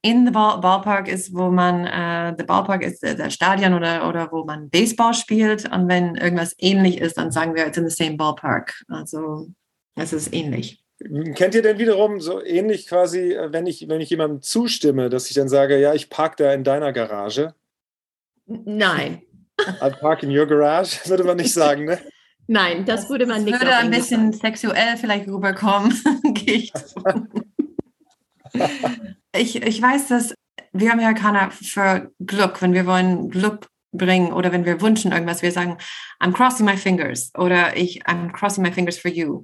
in 0.06 0.24
the 0.24 0.32
ball, 0.32 0.60
Ballpark 0.60 1.08
ist, 1.08 1.34
wo 1.34 1.50
man, 1.50 1.88
äh, 1.88 2.36
der 2.36 2.44
Ballpark 2.44 2.84
ist 2.84 3.04
äh, 3.04 3.16
der 3.16 3.32
Stadion 3.32 3.74
oder, 3.74 4.08
oder 4.08 4.32
wo 4.32 4.46
man 4.46 4.70
Baseball 4.70 5.16
spielt. 5.16 5.66
Und 5.74 5.88
wenn 5.88 6.16
irgendwas 6.16 6.56
ähnlich 6.60 7.02
ist, 7.02 7.18
dann 7.18 7.32
sagen 7.32 7.56
wir, 7.56 7.66
it's 7.66 7.78
in 7.78 7.90
the 7.90 8.04
same 8.04 8.16
ballpark. 8.16 8.84
Also 8.88 9.48
es 9.96 10.14
ist 10.14 10.32
ähnlich. 10.32 10.84
Kennt 11.34 11.56
ihr 11.56 11.64
denn 11.64 11.80
wiederum 11.80 12.22
so 12.22 12.44
ähnlich 12.44 12.88
quasi, 12.88 13.34
äh, 13.34 13.52
wenn 13.52 13.66
ich, 13.66 13.90
wenn 13.90 14.00
ich 14.00 14.12
jemandem 14.12 14.44
zustimme, 14.44 15.10
dass 15.10 15.28
ich 15.28 15.34
dann 15.34 15.50
sage, 15.50 15.80
ja, 15.80 15.96
ich 15.96 16.12
parke 16.12 16.44
da 16.44 16.54
in 16.54 16.64
deiner 16.64 16.94
Garage? 16.94 17.56
Nein. 18.46 19.24
I 19.82 19.90
park 19.90 20.22
in 20.22 20.30
your 20.30 20.46
garage, 20.46 21.00
würde 21.10 21.24
man 21.24 21.38
nicht 21.38 21.54
sagen, 21.54 21.86
ne? 21.86 21.98
Nein, 22.48 22.86
das, 22.86 23.02
das 23.02 23.10
würde 23.10 23.26
man 23.26 23.44
nicht. 23.44 23.60
Würde 23.60 23.76
ein 23.76 23.90
bisschen 23.90 24.32
sexuell 24.34 24.98
vielleicht 24.98 25.28
rüberkommen, 25.28 25.94
gehe 26.34 26.56
ich 26.56 26.74
ich, 29.36 29.62
ich 29.62 29.82
weiß, 29.82 30.08
dass 30.08 30.34
wir 30.72 30.94
Amerikaner 30.94 31.52
für 31.52 32.12
Glück, 32.20 32.62
wenn 32.62 32.74
wir 32.74 32.86
wollen 32.86 33.30
Glück 33.30 33.68
bringen 33.92 34.34
oder 34.34 34.52
wenn 34.52 34.66
wir 34.66 34.82
wünschen 34.82 35.12
irgendwas, 35.12 35.42
wir 35.42 35.52
sagen, 35.52 35.78
I'm 36.22 36.34
crossing 36.34 36.66
my 36.66 36.78
fingers 36.78 37.32
oder 37.38 37.78
ich, 37.78 38.06
I'm 38.06 38.32
crossing 38.32 38.64
my 38.64 38.72
fingers 38.72 38.98
for 38.98 39.12
you. 39.12 39.44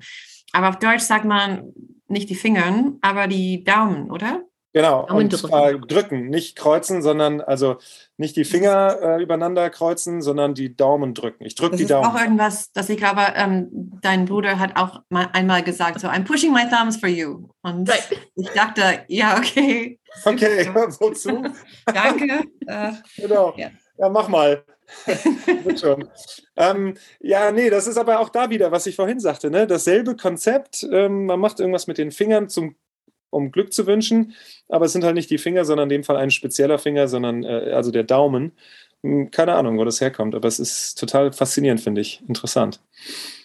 Aber 0.51 0.69
auf 0.69 0.79
Deutsch 0.79 1.03
sagt 1.03 1.25
man 1.25 1.73
nicht 2.07 2.29
die 2.29 2.35
Fingern, 2.35 2.97
aber 3.01 3.27
die 3.27 3.63
Daumen, 3.63 4.11
oder? 4.11 4.43
Genau, 4.73 5.05
und 5.05 5.29
drücken. 5.29 5.87
drücken. 5.87 6.29
nicht 6.29 6.55
kreuzen, 6.55 7.01
sondern 7.01 7.41
also 7.41 7.77
nicht 8.15 8.37
die 8.37 8.45
Finger 8.45 8.99
äh, 9.01 9.21
übereinander 9.21 9.69
kreuzen, 9.69 10.21
sondern 10.21 10.53
die 10.53 10.77
Daumen 10.77 11.13
drücken. 11.13 11.43
Ich 11.43 11.55
drücke 11.55 11.75
die 11.75 11.85
Daumen. 11.85 12.03
Das 12.03 12.13
ist 12.13 12.17
auch 12.17 12.23
irgendwas, 12.23 12.71
dass 12.71 12.89
ich 12.89 12.97
glaube, 12.97 13.21
ähm, 13.35 13.67
dein 14.01 14.25
Bruder 14.25 14.59
hat 14.59 14.77
auch 14.77 15.01
mal 15.09 15.27
einmal 15.33 15.61
gesagt, 15.61 15.99
so, 15.99 16.07
I'm 16.07 16.23
pushing 16.23 16.53
my 16.53 16.69
thumbs 16.69 16.95
for 16.95 17.09
you. 17.09 17.49
Und 17.63 17.89
right. 17.89 18.07
ich 18.35 18.49
dachte, 18.49 19.03
ja, 19.07 19.37
okay. 19.37 19.97
Okay, 20.25 20.69
wozu? 20.99 21.41
Danke. 21.85 22.43
Äh, 22.67 22.91
genau. 23.15 23.53
Ja. 23.55 23.69
Ja, 23.97 24.09
mach 24.09 24.27
mal. 24.27 24.63
Wird 25.63 25.79
schon. 25.79 26.09
Ähm, 26.57 26.95
ja, 27.21 27.51
nee, 27.51 27.69
das 27.69 27.87
ist 27.87 27.97
aber 27.97 28.19
auch 28.19 28.27
da 28.27 28.49
wieder, 28.49 28.73
was 28.73 28.87
ich 28.87 28.97
vorhin 28.97 29.21
sagte, 29.21 29.49
ne? 29.49 29.67
Dasselbe 29.67 30.17
Konzept. 30.17 30.85
Ähm, 30.91 31.27
man 31.27 31.39
macht 31.39 31.61
irgendwas 31.61 31.87
mit 31.87 31.97
den 31.97 32.11
Fingern, 32.11 32.49
zum, 32.49 32.75
um 33.31 33.51
Glück 33.51 33.73
zu 33.73 33.87
wünschen, 33.87 34.35
aber 34.69 34.85
es 34.85 34.93
sind 34.93 35.03
halt 35.03 35.15
nicht 35.15 35.31
die 35.31 35.39
Finger, 35.39 35.65
sondern 35.65 35.85
in 35.85 35.97
dem 35.97 36.03
Fall 36.03 36.17
ein 36.17 36.29
spezieller 36.29 36.77
Finger, 36.77 37.07
sondern 37.07 37.43
äh, 37.43 37.71
also 37.73 37.89
der 37.89 38.03
Daumen. 38.03 38.51
Hm, 39.03 39.31
keine 39.31 39.55
Ahnung, 39.55 39.77
wo 39.79 39.83
das 39.83 39.99
herkommt, 39.99 40.35
aber 40.35 40.47
es 40.47 40.59
ist 40.59 40.99
total 40.99 41.31
faszinierend, 41.33 41.81
finde 41.81 42.01
ich. 42.01 42.21
Interessant. 42.27 42.79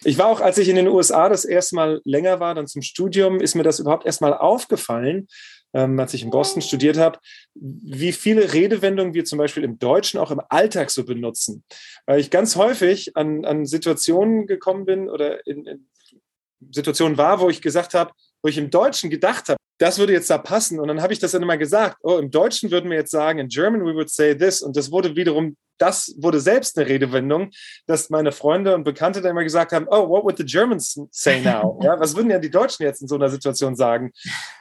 Ich 0.03 0.17
war 0.19 0.27
auch, 0.27 0.41
als 0.41 0.57
ich 0.59 0.69
in 0.69 0.75
den 0.75 0.87
USA 0.87 1.29
das 1.29 1.45
erste 1.45 1.75
Mal 1.75 2.01
länger 2.05 2.39
war, 2.39 2.53
dann 2.53 2.67
zum 2.67 2.83
Studium, 2.83 3.39
ist 3.39 3.55
mir 3.55 3.63
das 3.63 3.79
überhaupt 3.79 4.05
erst 4.05 4.21
mal 4.21 4.33
aufgefallen, 4.33 5.27
ähm, 5.73 5.99
als 5.99 6.13
ich 6.13 6.23
in 6.23 6.29
Boston 6.29 6.61
studiert 6.61 6.97
habe, 6.97 7.19
wie 7.55 8.11
viele 8.11 8.53
Redewendungen 8.53 9.13
wir 9.13 9.25
zum 9.25 9.37
Beispiel 9.37 9.63
im 9.63 9.79
Deutschen 9.79 10.19
auch 10.19 10.31
im 10.31 10.41
Alltag 10.49 10.91
so 10.91 11.03
benutzen. 11.03 11.63
Weil 12.05 12.19
ich 12.19 12.29
ganz 12.29 12.55
häufig 12.55 13.17
an, 13.17 13.43
an 13.43 13.65
Situationen 13.65 14.47
gekommen 14.47 14.85
bin 14.85 15.09
oder 15.09 15.45
in, 15.45 15.65
in 15.65 15.87
Situationen 16.71 17.17
war, 17.17 17.39
wo 17.39 17.49
ich 17.49 17.61
gesagt 17.61 17.93
habe, 17.93 18.11
wo 18.41 18.49
ich 18.49 18.57
im 18.57 18.69
Deutschen 18.69 19.09
gedacht 19.09 19.49
habe, 19.49 19.59
das 19.77 19.99
würde 19.99 20.13
jetzt 20.13 20.29
da 20.29 20.37
passen. 20.37 20.79
Und 20.79 20.87
dann 20.87 21.01
habe 21.01 21.13
ich 21.13 21.19
das 21.19 21.31
dann 21.31 21.43
immer 21.43 21.57
gesagt. 21.57 21.97
Oh, 22.01 22.17
im 22.17 22.31
Deutschen 22.31 22.71
würden 22.71 22.89
wir 22.89 22.97
jetzt 22.97 23.11
sagen, 23.11 23.39
in 23.39 23.47
German 23.47 23.85
we 23.85 23.93
would 23.93 24.09
say 24.09 24.35
this. 24.35 24.61
Und 24.61 24.75
das 24.75 24.91
wurde 24.91 25.15
wiederum, 25.15 25.55
das 25.77 26.15
wurde 26.17 26.39
selbst 26.39 26.77
eine 26.77 26.87
Redewendung, 26.87 27.51
dass 27.85 28.09
meine 28.09 28.31
Freunde 28.31 28.73
und 28.73 28.83
Bekannte 28.83 29.21
dann 29.21 29.31
immer 29.31 29.43
gesagt 29.43 29.71
haben, 29.73 29.87
oh, 29.89 30.09
what 30.09 30.23
would 30.23 30.37
the 30.37 30.45
Germans 30.45 30.99
say 31.11 31.41
now? 31.41 31.79
Ja, 31.83 31.99
was 31.99 32.15
würden 32.15 32.31
ja 32.31 32.39
die 32.39 32.49
Deutschen 32.49 32.83
jetzt 32.83 33.01
in 33.01 33.07
so 33.07 33.15
einer 33.15 33.29
Situation 33.29 33.75
sagen? 33.75 34.11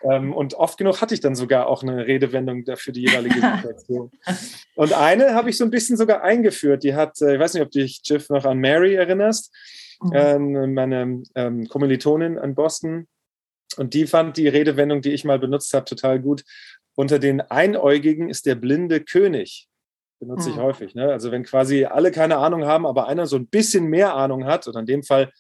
Ähm, 0.03 0.35
und 0.35 0.55
oft 0.55 0.77
genug 0.77 1.01
hatte 1.01 1.15
ich 1.15 1.21
dann 1.21 1.35
sogar 1.35 1.67
auch 1.67 1.83
eine 1.83 2.07
Redewendung 2.07 2.65
für 2.77 2.93
die 2.93 3.03
jeweilige 3.03 3.35
Situation. 3.57 4.11
Und 4.75 4.93
eine 4.93 5.35
habe 5.35 5.49
ich 5.49 5.57
so 5.57 5.65
ein 5.65 5.71
bisschen 5.71 5.97
sogar 5.97 6.23
eingeführt. 6.23 6.83
Die 6.83 6.95
hat, 6.95 7.21
äh, 7.23 7.35
ich 7.35 7.41
weiß 7.41 7.55
nicht, 7.55 7.63
ob 7.63 7.71
du 7.71 7.79
dich, 7.79 8.03
Jiff, 8.05 8.29
noch 8.29 8.45
an 8.45 8.59
Mary 8.59 8.95
erinnerst. 8.95 9.51
Mhm. 10.03 10.13
Ähm, 10.15 10.75
meine 10.75 11.23
ähm, 11.35 11.67
Kommilitonin 11.69 12.37
in 12.37 12.55
Boston, 12.55 13.07
und 13.77 13.95
die 13.95 14.07
fand 14.07 14.37
die 14.37 14.49
Redewendung, 14.49 15.01
die 15.01 15.12
ich 15.12 15.25
mal 15.25 15.39
benutzt 15.39 15.73
habe, 15.75 15.85
total 15.85 16.21
gut. 16.21 16.45
Unter 16.95 17.19
den 17.19 17.41
Einäugigen 17.41 18.31
ist 18.31 18.47
der 18.47 18.55
blinde 18.55 19.01
König. 19.01 19.69
Benutze 20.19 20.49
ich 20.49 20.57
hm. 20.57 20.62
häufig. 20.62 20.95
Ne? 20.95 21.12
Also 21.12 21.31
wenn 21.31 21.45
quasi 21.45 21.85
alle 21.85 22.11
keine 22.11 22.39
Ahnung 22.39 22.65
haben, 22.65 22.87
aber 22.87 23.07
einer 23.07 23.27
so 23.27 23.37
ein 23.37 23.49
bisschen 23.49 23.87
mehr 23.87 24.15
Ahnung 24.15 24.47
hat, 24.47 24.67
oder 24.67 24.81
in 24.81 24.87
dem 24.87 25.03
Fall 25.03 25.31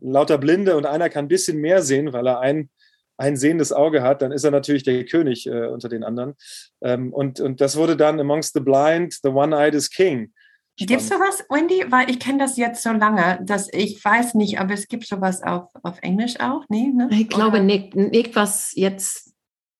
lauter 0.00 0.38
Blinde 0.38 0.76
und 0.76 0.84
einer 0.84 1.08
kann 1.08 1.26
ein 1.26 1.28
bisschen 1.28 1.58
mehr 1.58 1.82
sehen, 1.82 2.12
weil 2.12 2.26
er 2.26 2.40
ein, 2.40 2.70
ein 3.16 3.36
sehendes 3.36 3.72
Auge 3.72 4.02
hat, 4.02 4.22
dann 4.22 4.32
ist 4.32 4.44
er 4.44 4.50
natürlich 4.50 4.82
der 4.82 5.04
König 5.04 5.46
äh, 5.46 5.66
unter 5.66 5.88
den 5.88 6.02
anderen. 6.02 6.34
Ähm, 6.82 7.12
und, 7.12 7.40
und 7.40 7.60
das 7.60 7.76
wurde 7.76 7.96
dann 7.96 8.20
amongst 8.20 8.54
the 8.54 8.60
blind, 8.60 9.14
the 9.22 9.30
one-eyed 9.30 9.74
is 9.74 9.90
king. 9.90 10.32
Gibt 10.76 10.90
es 10.90 11.08
sowas, 11.08 11.44
Wendy? 11.48 11.84
Weil 11.88 12.10
ich 12.10 12.20
kenne 12.20 12.38
das 12.38 12.56
jetzt 12.58 12.82
so 12.82 12.90
lange, 12.90 13.38
dass 13.42 13.72
ich 13.72 14.04
weiß 14.04 14.34
nicht, 14.34 14.60
aber 14.60 14.74
es 14.74 14.88
gibt 14.88 15.06
sowas 15.06 15.42
auf, 15.42 15.70
auf 15.82 15.98
Englisch 16.02 16.38
auch, 16.38 16.64
nee? 16.68 16.92
Ne? 16.94 17.08
Ich 17.12 17.28
glaube 17.28 17.60
nicht, 17.60 17.94
nicht 17.94 18.36
was 18.36 18.72
jetzt, 18.74 19.32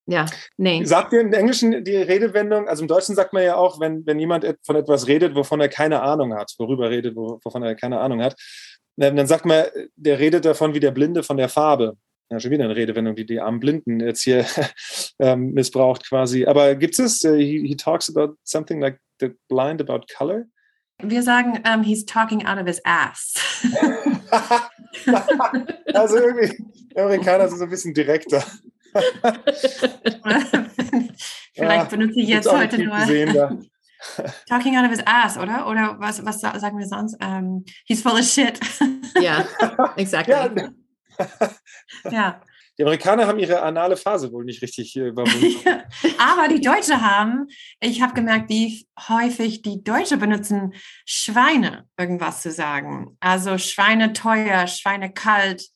ja, 0.07 0.25
nee. 0.57 0.83
Sagt 0.85 1.13
ihr 1.13 1.21
im 1.21 1.33
Englischen 1.35 1.85
die 1.85 1.97
Redewendung, 1.97 2.67
also 2.67 2.83
im 2.83 2.89
Deutschen 2.89 3.15
sagt 3.15 3.35
man 3.35 3.43
ja 3.43 3.57
auch, 3.57 3.79
wenn, 3.79 4.07
wenn 4.07 4.19
jemand 4.19 4.47
von 4.63 4.77
etwas 4.77 5.07
redet, 5.07 5.35
wovon 5.35 5.61
er 5.61 5.69
keine 5.69 6.01
Ahnung 6.01 6.35
hat, 6.35 6.55
worüber 6.59 6.89
redet, 6.89 7.15
wovon 7.15 7.63
er 7.63 7.75
keine 7.75 8.01
Ahnung 8.01 8.23
hat, 8.23 8.35
dann 8.97 9.27
sagt 9.27 9.45
man, 9.45 9.65
der 9.97 10.19
redet 10.19 10.47
davon 10.47 10.73
wie 10.73 10.81
der 10.81 10.93
Blinde 10.93 11.23
von 11.23 11.37
der 11.37 11.51
Farbe. 11.51 11.99
Ja, 12.31 12.41
schon 12.41 12.51
wieder 12.51 12.65
eine 12.65 12.75
Redewendung, 12.75 13.15
die 13.15 13.27
die 13.27 13.39
armen 13.39 13.61
Blinden 13.61 14.01
jetzt 14.01 14.23
hier 14.23 14.47
ähm, 15.21 15.53
missbraucht 15.53 16.09
quasi. 16.09 16.47
Aber 16.47 16.75
gibt 16.75 16.99
es, 16.99 17.23
uh, 17.23 17.35
he, 17.35 17.67
he 17.67 17.77
talks 17.77 18.09
about 18.09 18.37
something 18.43 18.81
like 18.81 18.99
the 19.21 19.31
blind 19.49 19.81
about 19.81 20.07
color? 20.17 20.47
Wir 21.03 21.23
sagen, 21.23 21.63
um, 21.67 21.83
he's 21.83 22.05
talking 22.07 22.47
out 22.47 22.59
of 22.59 22.67
his 22.67 22.81
ass. 22.85 23.35
also 25.95 26.17
irgendwie, 26.17 26.65
Amerikaner 26.97 27.49
sind 27.49 27.59
so 27.59 27.65
ein 27.65 27.71
bisschen 27.71 27.93
direkter. 27.93 28.43
Vielleicht 31.55 31.83
ja, 31.83 31.85
benutze 31.85 32.21
ich 32.21 32.29
jetzt 32.29 32.51
heute 32.51 32.83
nur. 32.83 32.97
Talking 34.49 34.77
out 34.77 34.85
of 34.85 34.91
his 34.91 35.03
ass, 35.05 35.37
oder? 35.37 35.67
Oder 35.67 35.97
was, 35.99 36.25
was 36.25 36.41
sagen 36.41 36.79
wir 36.79 36.87
sonst? 36.87 37.23
Um, 37.23 37.65
he's 37.85 38.01
full 38.03 38.13
of 38.13 38.25
shit. 38.25 38.59
Ja, 39.21 39.45
exactly. 39.97 40.35
Ja. 40.35 40.51
ja. 42.11 42.41
Die 42.79 42.83
Amerikaner 42.83 43.27
haben 43.27 43.39
ihre 43.39 43.63
anale 43.63 43.97
Phase 43.97 44.31
wohl 44.33 44.45
nicht 44.45 44.61
richtig 44.61 44.95
äh, 44.97 45.09
überwunden. 45.09 45.57
Aber 46.19 46.49
die 46.49 46.61
Deutsche 46.61 47.01
haben, 47.01 47.47
ich 47.81 48.03
habe 48.03 48.13
gemerkt, 48.13 48.51
wie 48.51 48.87
häufig 49.09 49.63
die 49.63 49.83
Deutsche 49.83 50.19
benutzen 50.19 50.75
Schweine, 51.07 51.87
irgendwas 51.99 52.43
zu 52.43 52.51
sagen. 52.51 53.17
Also 53.21 53.57
Schweine 53.57 54.13
teuer, 54.13 54.67
Schweine 54.67 55.13
kalt. 55.13 55.69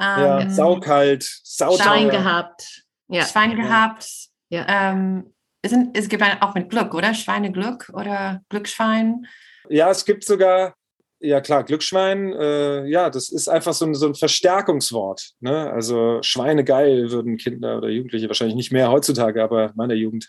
Ähm, 0.00 0.20
ja, 0.20 0.50
saukalt, 0.50 1.24
sauteuer. 1.42 1.84
Schwein 1.84 2.08
gehabt. 2.08 2.84
Ja. 3.08 3.26
Schwein 3.26 3.56
gehabt. 3.56 4.08
Ja. 4.48 4.64
Ähm, 4.68 5.34
es, 5.60 5.70
sind, 5.70 5.96
es 5.96 6.08
gibt 6.08 6.22
auch 6.40 6.54
mit 6.54 6.70
Glück, 6.70 6.94
oder? 6.94 7.12
Schweineglück 7.12 7.90
oder 7.92 8.40
Glücksschwein. 8.48 9.26
Ja, 9.68 9.90
es 9.90 10.04
gibt 10.04 10.24
sogar 10.24 10.77
ja 11.20 11.40
klar, 11.40 11.64
Glücksschwein, 11.64 12.32
äh, 12.32 12.86
ja, 12.86 13.10
das 13.10 13.30
ist 13.30 13.48
einfach 13.48 13.74
so 13.74 13.86
ein, 13.86 13.94
so 13.94 14.06
ein 14.06 14.14
Verstärkungswort. 14.14 15.32
Ne? 15.40 15.70
Also 15.70 16.22
Schweinegeil 16.22 17.10
würden 17.10 17.36
Kinder 17.36 17.78
oder 17.78 17.88
Jugendliche 17.88 18.28
wahrscheinlich 18.28 18.56
nicht 18.56 18.72
mehr 18.72 18.90
heutzutage, 18.90 19.42
aber 19.42 19.72
meiner 19.74 19.94
Jugend, 19.94 20.28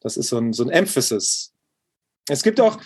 das 0.00 0.16
ist 0.16 0.28
so 0.28 0.38
ein, 0.38 0.52
so 0.52 0.64
ein 0.64 0.70
Emphasis. 0.70 1.54
Es 2.28 2.42
gibt 2.42 2.60
auch, 2.60 2.78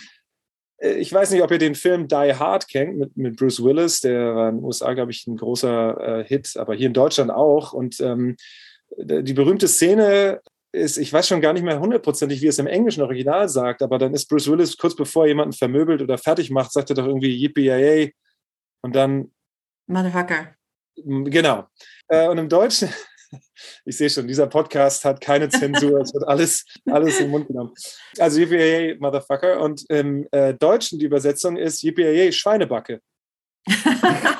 äh, 0.79 0.95
ich 0.95 1.13
weiß 1.13 1.31
nicht, 1.31 1.43
ob 1.43 1.51
ihr 1.51 1.59
den 1.59 1.75
Film 1.75 2.09
Die 2.09 2.35
Hard 2.35 2.69
kennt 2.69 2.97
mit, 2.97 3.17
mit 3.17 3.37
Bruce 3.37 3.63
Willis, 3.63 4.01
der 4.01 4.35
war 4.35 4.49
in 4.49 4.57
den 4.57 4.65
USA, 4.65 4.93
glaube 4.95 5.11
ich, 5.11 5.27
ein 5.27 5.37
großer 5.37 6.21
äh, 6.21 6.25
Hit, 6.25 6.57
aber 6.57 6.75
hier 6.75 6.87
in 6.87 6.95
Deutschland 6.95 7.31
auch. 7.31 7.73
Und 7.73 8.01
ähm, 8.01 8.37
die 8.99 9.33
berühmte 9.33 9.69
Szene, 9.69 10.43
ist, 10.73 10.97
ich 10.97 11.13
weiß 11.13 11.29
schon 11.29 11.41
gar 11.41 11.53
nicht 11.53 11.63
mehr 11.63 11.79
hundertprozentig, 11.79 12.41
wie 12.41 12.47
es 12.47 12.59
im 12.59 12.67
englischen 12.67 13.03
Original 13.03 13.49
sagt, 13.49 13.83
aber 13.83 13.99
dann 13.99 14.15
ist 14.15 14.29
Bruce 14.29 14.51
Willis 14.51 14.77
kurz 14.77 14.97
bevor 14.97 15.25
er 15.25 15.29
jemanden 15.29 15.53
vermöbelt 15.53 16.03
oder 16.03 16.19
fertig 16.19 16.51
macht, 16.51 16.73
sagt 16.73 16.91
er 16.91 16.97
doch 16.97 17.07
irgendwie 17.07 17.37
Yippee 17.37 18.15
und 18.83 18.97
dann 18.97 19.31
Motherfucker. 19.87 20.55
Genau. 20.97 21.67
Äh, 22.09 22.29
und 22.29 22.39
im 22.39 22.49
Deutschen, 22.49 22.89
ich 23.85 23.97
sehe 23.97 24.09
schon, 24.09 24.27
dieser 24.27 24.47
Podcast 24.47 25.05
hat 25.05 25.21
keine 25.21 25.49
Zensur, 25.49 26.01
es 26.01 26.15
wird 26.15 26.27
alles, 26.27 26.65
alles 26.87 27.21
im 27.21 27.31
Mund 27.31 27.49
genommen. 27.49 27.75
Also 28.19 28.41
Yippee 28.41 28.97
Motherfucker 28.99 29.61
und 29.61 29.89
im 29.91 30.27
äh, 30.33 30.55
Deutschen 30.55 30.99
die 30.99 31.07
Übersetzung 31.07 31.57
ist 31.57 31.83
Yippee 31.83 32.33
Schweinebacke. 32.33 33.01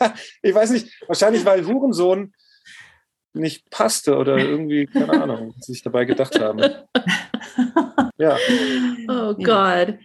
ich 0.42 0.54
weiß 0.54 0.70
nicht, 0.70 0.88
wahrscheinlich 1.06 1.44
weil 1.44 1.66
Hurensohn 1.66 2.32
nicht 3.36 3.70
passte 3.70 4.16
oder 4.16 4.36
irgendwie, 4.38 4.86
keine 4.86 5.22
Ahnung, 5.22 5.54
was 5.56 5.68
ich 5.68 5.82
dabei 5.82 6.04
gedacht 6.04 6.38
habe. 6.40 6.84
Ja. 8.18 8.36
Oh 9.08 9.34
Gott. 9.34 9.98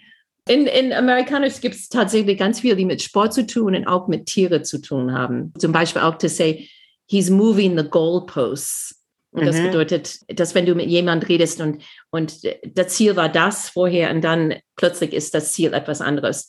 In, 0.48 0.68
in 0.68 0.92
Amerikanisch 0.92 1.62
gibt 1.62 1.76
es 1.76 1.88
tatsächlich 1.88 2.38
ganz 2.38 2.60
viel, 2.60 2.76
die 2.76 2.86
mit 2.86 3.02
Sport 3.02 3.34
zu 3.34 3.46
tun 3.46 3.76
und 3.76 3.88
auch 3.88 4.08
mit 4.08 4.26
Tiere 4.26 4.64
zu 4.64 4.80
tun 4.80 5.14
haben. 5.14 5.54
Zum 5.58 5.72
Beispiel 5.72 6.02
auch 6.02 6.18
zu 6.18 6.28
say, 6.28 6.70
he's 7.08 7.30
moving 7.30 7.78
the 7.78 7.88
goalposts. 7.88 9.02
Und 9.32 9.46
das 9.46 9.58
mhm. 9.58 9.68
bedeutet, 9.68 10.20
dass 10.28 10.56
wenn 10.56 10.66
du 10.66 10.76
mit 10.76 10.88
jemandem 10.88 11.28
redest 11.28 11.62
und, 11.62 11.82
und 12.10 12.42
das 12.66 12.88
Ziel 12.90 13.16
war 13.16 13.30
das 13.30 13.70
vorher 13.70 14.12
und 14.12 14.22
dann 14.22 14.56
plötzlich 14.76 15.14
ist 15.14 15.34
das 15.34 15.54
Ziel 15.54 15.74
etwas 15.74 16.02
anderes. 16.02 16.48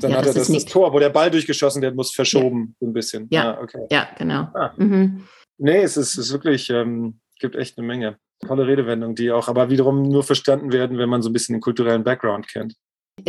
Dann 0.00 0.10
ja, 0.10 0.18
hat 0.18 0.26
er 0.26 0.34
das, 0.34 0.48
das, 0.48 0.64
Tor, 0.66 0.92
wo 0.92 0.98
der 0.98 1.10
Ball 1.10 1.30
durchgeschossen 1.30 1.80
werden 1.80 1.96
muss, 1.96 2.14
verschoben, 2.14 2.76
ja. 2.80 2.88
ein 2.88 2.92
bisschen. 2.92 3.28
Ja, 3.30 3.54
ah, 3.54 3.62
okay. 3.62 3.86
ja 3.90 4.08
genau. 4.18 4.48
Ah. 4.54 4.72
Mhm. 4.76 5.26
Nee, 5.58 5.82
es 5.82 5.96
ist, 5.96 6.16
ist 6.16 6.32
wirklich, 6.32 6.70
ähm, 6.70 7.20
gibt 7.38 7.56
echt 7.56 7.78
eine 7.78 7.86
Menge. 7.86 8.18
Tolle 8.46 8.66
Redewendungen, 8.66 9.14
die 9.14 9.30
auch 9.30 9.48
aber 9.48 9.70
wiederum 9.70 10.02
nur 10.02 10.22
verstanden 10.22 10.72
werden, 10.72 10.98
wenn 10.98 11.08
man 11.08 11.22
so 11.22 11.30
ein 11.30 11.32
bisschen 11.32 11.54
den 11.54 11.60
kulturellen 11.60 12.04
Background 12.04 12.48
kennt. 12.48 12.74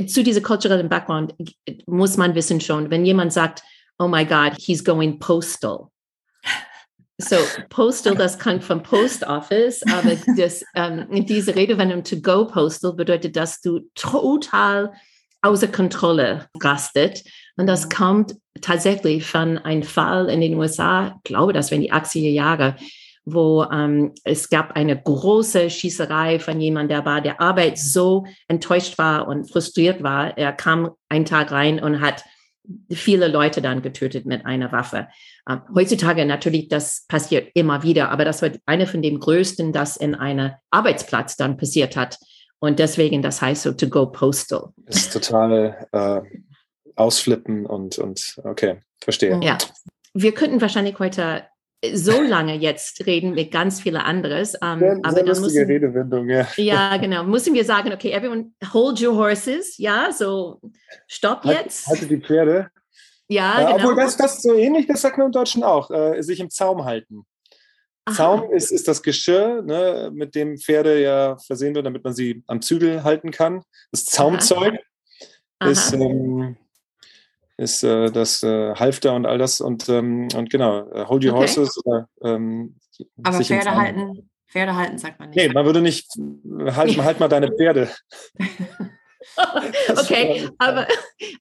Zu 0.07 0.23
diesem 0.23 0.43
kulturellen 0.43 0.89
Background 0.89 1.35
muss 1.85 2.17
man 2.17 2.33
wissen 2.35 2.59
schon, 2.59 2.89
wenn 2.89 3.05
jemand 3.05 3.31
sagt, 3.31 3.61
oh 3.99 4.07
my 4.07 4.25
God, 4.25 4.53
he's 4.57 4.83
going 4.83 5.19
postal. 5.19 5.89
So, 7.17 7.37
postal, 7.69 8.15
das 8.15 8.37
kommt 8.37 8.63
vom 8.63 8.83
Post 8.83 9.23
Office, 9.25 9.81
aber 9.89 10.17
das, 10.37 10.65
ähm, 10.75 11.07
diese 11.25 11.55
Redewendung 11.55 12.03
to 12.03 12.17
go 12.17 12.45
postal 12.45 12.91
bedeutet, 12.93 13.37
dass 13.37 13.61
du 13.61 13.89
total 13.95 14.91
außer 15.41 15.69
Kontrolle 15.69 16.49
rastet. 16.61 17.23
Und 17.57 17.67
das 17.67 17.89
kommt 17.89 18.35
tatsächlich 18.61 19.25
von 19.25 19.57
einem 19.57 19.83
Fall 19.83 20.29
in 20.29 20.41
den 20.41 20.55
USA, 20.55 21.15
ich 21.17 21.23
glaube, 21.23 21.53
das 21.53 21.71
war 21.71 21.75
in 21.75 21.81
die 21.81 21.93
80er 21.93 22.29
Jahre, 22.29 22.75
wo 23.25 23.63
ähm, 23.63 24.13
es 24.23 24.49
gab 24.49 24.75
eine 24.75 25.01
große 25.01 25.69
Schießerei 25.69 26.39
von 26.39 26.61
jemandem, 26.61 26.97
der 26.97 27.01
bei 27.01 27.21
der 27.21 27.41
Arbeit 27.41 27.77
so 27.77 28.25
enttäuscht 28.47 28.97
war 28.97 29.27
und 29.27 29.49
frustriert 29.51 30.03
war. 30.03 30.37
Er 30.37 30.53
kam 30.53 30.91
einen 31.09 31.25
Tag 31.25 31.51
rein 31.51 31.81
und 31.81 32.01
hat 32.01 32.23
viele 32.91 33.27
Leute 33.27 33.61
dann 33.61 33.81
getötet 33.81 34.25
mit 34.25 34.45
einer 34.45 34.71
Waffe. 34.71 35.07
Ähm, 35.49 35.61
heutzutage 35.73 36.25
natürlich, 36.25 36.67
das 36.67 37.05
passiert 37.07 37.49
immer 37.55 37.83
wieder, 37.83 38.09
aber 38.09 38.25
das 38.25 38.41
war 38.41 38.49
eine 38.65 38.87
von 38.87 39.01
den 39.01 39.19
größten, 39.19 39.73
das 39.73 39.97
in 39.97 40.15
einem 40.15 40.51
Arbeitsplatz 40.69 41.35
dann 41.35 41.57
passiert 41.57 41.95
hat. 41.95 42.17
Und 42.59 42.79
deswegen, 42.79 43.21
das 43.21 43.41
heißt 43.41 43.63
so 43.63 43.73
to 43.73 43.87
go 43.89 44.05
postal. 44.07 44.69
Ist 44.85 45.13
total 45.13 45.87
äh, 45.91 46.21
ausflippen 46.95 47.65
und, 47.65 47.97
und 47.97 48.35
okay, 48.43 48.81
verstehe. 49.01 49.39
Ja. 49.43 49.57
Wir 50.13 50.33
könnten 50.33 50.61
wahrscheinlich 50.61 50.97
heute 50.99 51.43
so 51.93 52.21
lange 52.21 52.55
jetzt 52.55 53.05
reden 53.05 53.33
mit 53.33 53.51
ganz 53.51 53.81
vielen 53.81 53.97
anderes. 53.97 54.55
Um, 54.55 54.79
sehr, 54.79 54.99
aber 55.03 55.11
sehr 55.11 55.23
dann 55.23 55.41
müssen, 55.41 55.65
Redewendung, 55.65 56.29
ja. 56.29 56.47
Ja, 56.57 56.97
genau. 57.01 57.23
Müssen 57.23 57.53
wir 57.53 57.65
sagen, 57.65 57.91
okay, 57.93 58.11
everyone 58.11 58.51
hold 58.73 59.01
your 59.01 59.15
horses, 59.15 59.77
ja, 59.77 60.11
so 60.11 60.61
stopp 61.07 61.43
halt, 61.43 61.65
jetzt. 61.65 61.87
Halte 61.87 62.07
die 62.07 62.17
Pferde. 62.17 62.69
Ja, 63.27 63.59
äh, 63.59 63.73
genau. 63.73 63.75
Obwohl 63.75 63.95
das, 63.95 64.17
das 64.17 64.41
so 64.41 64.53
ähnlich, 64.53 64.87
das 64.87 65.01
sagt 65.01 65.17
man 65.17 65.27
im 65.27 65.31
Deutschen 65.31 65.63
auch, 65.63 65.89
äh, 65.91 66.21
sich 66.21 66.39
im 66.39 66.49
Zaum 66.49 66.85
halten. 66.85 67.25
Aha. 68.07 68.15
Zaum 68.15 68.51
ist, 68.51 68.71
ist 68.71 68.87
das 68.87 69.01
Geschirr, 69.01 69.63
ne, 69.63 70.11
mit 70.13 70.35
dem 70.35 70.57
Pferde 70.57 71.01
ja 71.01 71.37
versehen 71.37 71.73
wird, 71.73 71.87
damit 71.87 72.03
man 72.03 72.13
sie 72.13 72.43
am 72.45 72.61
Zügel 72.61 73.03
halten 73.03 73.31
kann. 73.31 73.63
Das 73.91 74.05
Zaumzeug 74.05 74.75
Aha. 75.57 75.71
ist, 75.71 75.91
ähm, 75.93 76.55
ist 77.57 77.83
äh, 77.83 78.11
das 78.11 78.43
äh, 78.43 78.75
Halfter 78.75 79.13
und 79.13 79.25
all 79.25 79.37
das 79.37 79.61
und, 79.61 79.87
ähm, 79.89 80.27
und 80.35 80.49
genau, 80.49 80.89
äh, 80.91 81.05
hold 81.05 81.23
your 81.23 81.33
okay. 81.33 81.41
horses. 81.41 81.85
Oder, 81.85 82.07
ähm, 82.23 82.75
Aber 83.23 83.41
Pferde 83.41 83.75
halten, 83.75 84.29
Pferde 84.49 84.75
halten 84.75 84.97
sagt 84.97 85.19
man 85.19 85.29
nicht. 85.29 85.37
Nee, 85.37 85.49
man 85.49 85.65
würde 85.65 85.81
nicht, 85.81 86.07
halt, 86.65 86.97
halt 86.97 87.19
mal 87.19 87.27
deine 87.27 87.51
Pferde. 87.51 87.89
okay, 89.89 90.49
aber, 90.57 90.87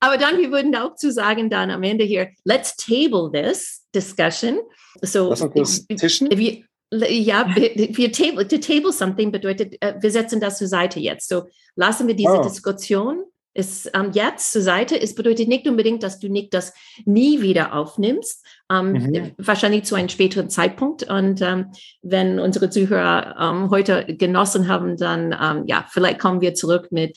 aber 0.01 0.19
dann, 0.19 0.39
wir 0.39 0.51
würden 0.51 0.75
auch 0.77 0.95
zu 0.95 1.13
sagen 1.13 1.51
dann 1.51 1.71
am 1.71 1.83
Ende 1.83 2.05
hier, 2.05 2.29
let's 2.45 2.77
table 2.77 3.31
this 3.33 3.85
discussion. 3.95 4.61
So, 5.03 5.31
Lass 5.31 5.43
uns 5.43 5.87
das 5.87 5.99
tischen? 6.01 6.29
Wir, 6.31 6.63
ja, 6.93 7.47
wir 7.57 8.13
table, 8.13 8.47
to 8.47 8.59
table 8.59 8.93
something 8.93 9.33
bedeutet, 9.33 9.75
äh, 9.81 9.95
wir 10.01 10.11
setzen 10.13 10.41
das 10.41 10.59
zur 10.59 10.69
Seite 10.69 11.01
jetzt. 11.01 11.29
So 11.29 11.45
lassen 11.75 12.07
wir 12.07 12.15
diese 12.15 12.39
oh. 12.39 12.43
Diskussion 12.43 13.25
ist 13.55 13.91
ähm, 13.95 14.11
jetzt 14.13 14.53
zur 14.53 14.63
Seite. 14.63 15.01
Es 15.01 15.15
bedeutet 15.15 15.49
nicht 15.49 15.67
unbedingt, 15.67 16.03
dass 16.03 16.19
du 16.19 16.29
nicht 16.29 16.53
das 16.53 16.75
nie 17.05 17.41
wieder 17.41 17.75
aufnimmst, 17.75 18.45
ähm, 18.71 18.93
mhm. 18.93 19.33
wahrscheinlich 19.39 19.85
zu 19.85 19.95
einem 19.95 20.09
späteren 20.09 20.51
Zeitpunkt. 20.51 21.05
Und 21.05 21.41
ähm, 21.41 21.67
wenn 22.03 22.41
unsere 22.41 22.69
Zuhörer 22.69 23.37
ähm, 23.41 23.71
heute 23.71 24.05
genossen 24.17 24.69
haben, 24.69 24.97
dann 24.97 25.37
ähm, 25.41 25.65
ja, 25.67 25.87
vielleicht 25.89 26.19
kommen 26.19 26.41
wir 26.41 26.55
zurück 26.55 26.89
mit 26.91 27.17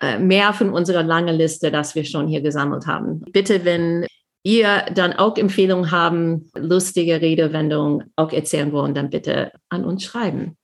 äh, 0.00 0.18
mehr 0.18 0.52
von 0.52 0.70
unserer 0.70 1.02
langen 1.02 1.36
Liste, 1.36 1.70
das 1.70 1.94
wir 1.94 2.04
schon 2.04 2.28
hier 2.28 2.40
gesammelt 2.40 2.86
haben. 2.86 3.20
Bitte, 3.32 3.64
wenn 3.64 4.06
ihr 4.44 4.84
dann 4.94 5.12
auch 5.12 5.36
Empfehlungen 5.36 5.90
haben, 5.90 6.50
lustige 6.56 7.20
Redewendungen 7.20 8.12
auch 8.16 8.32
erzählen 8.32 8.72
wollen, 8.72 8.94
dann 8.94 9.10
bitte 9.10 9.52
an 9.68 9.84
uns 9.84 10.04
schreiben. 10.04 10.56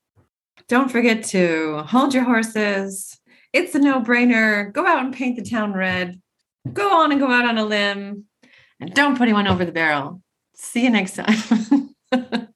Don't 0.68 0.90
forget 0.90 1.22
to 1.30 1.82
hold 1.92 2.14
your 2.14 2.26
horses. 2.26 3.18
It's 3.52 3.74
a 3.74 3.78
no-brainer. 3.78 4.72
Go 4.72 4.86
out 4.86 5.04
and 5.04 5.14
paint 5.14 5.36
the 5.36 5.42
town 5.42 5.72
red. 5.72 6.20
Go 6.72 6.90
on 7.00 7.12
and 7.12 7.20
go 7.20 7.30
out 7.30 7.46
on 7.46 7.58
a 7.58 7.64
limb. 7.64 8.24
And 8.80 8.94
don't 8.94 9.16
put 9.16 9.22
anyone 9.22 9.48
over 9.48 9.64
the 9.64 9.72
barrel. 9.72 10.22
See 10.54 10.84
you 10.84 10.90
next 10.90 11.16
time. 11.16 11.94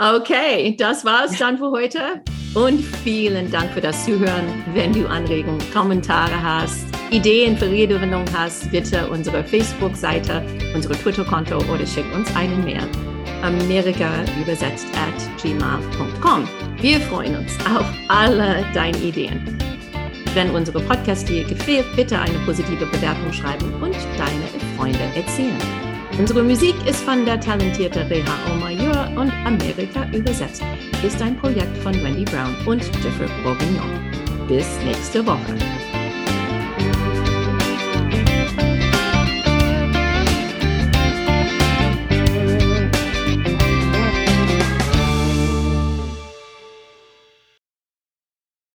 okay, 0.00 0.76
das 0.76 1.04
war's 1.04 1.38
dann 1.38 1.58
für 1.58 1.70
heute. 1.70 2.22
Und 2.54 2.80
vielen 2.80 3.50
Dank 3.50 3.70
für 3.72 3.80
das 3.80 4.04
Zuhören. 4.04 4.64
Wenn 4.72 4.92
du 4.92 5.06
Anregungen, 5.06 5.60
Kommentare 5.72 6.42
hast, 6.42 6.86
Ideen 7.10 7.56
für 7.56 7.70
Redewendungen 7.70 8.28
hast, 8.32 8.70
bitte 8.70 9.08
unsere 9.08 9.44
Facebook-Seite, 9.44 10.42
unsere 10.74 10.94
Twitter-Konto 10.94 11.58
oder 11.72 11.86
schick 11.86 12.06
uns 12.14 12.34
einen 12.34 12.64
Mail. 12.64 12.88
Amerika 13.46 14.24
übersetzt 14.40 14.86
at 14.96 15.42
gmail.com. 15.42 16.48
Wir 16.80 17.00
freuen 17.02 17.36
uns 17.36 17.52
auf 17.64 17.86
alle 18.08 18.64
deine 18.74 18.98
Ideen. 18.98 19.56
Wenn 20.34 20.50
unsere 20.50 20.80
Podcast 20.80 21.28
dir 21.28 21.44
gefällt, 21.44 21.86
bitte 21.94 22.18
eine 22.18 22.38
positive 22.40 22.86
Bewertung 22.86 23.32
schreiben 23.32 23.72
und 23.82 23.96
deine 24.18 24.76
Freunde 24.76 24.98
erzählen. 25.14 25.56
Unsere 26.18 26.42
Musik 26.42 26.74
ist 26.86 27.02
von 27.04 27.24
der 27.24 27.38
talentierten 27.40 28.02
Reha 28.08 28.34
Omayur 28.52 29.10
und 29.16 29.32
Amerika 29.44 30.06
übersetzt 30.12 30.62
ist 31.04 31.22
ein 31.22 31.36
Projekt 31.36 31.76
von 31.78 31.94
Wendy 32.02 32.24
Brown 32.24 32.56
und 32.66 32.82
Jeffrey 33.02 33.28
Bourguignon. 33.44 34.00
Bis 34.48 34.66
nächste 34.84 35.24
Woche. 35.24 35.85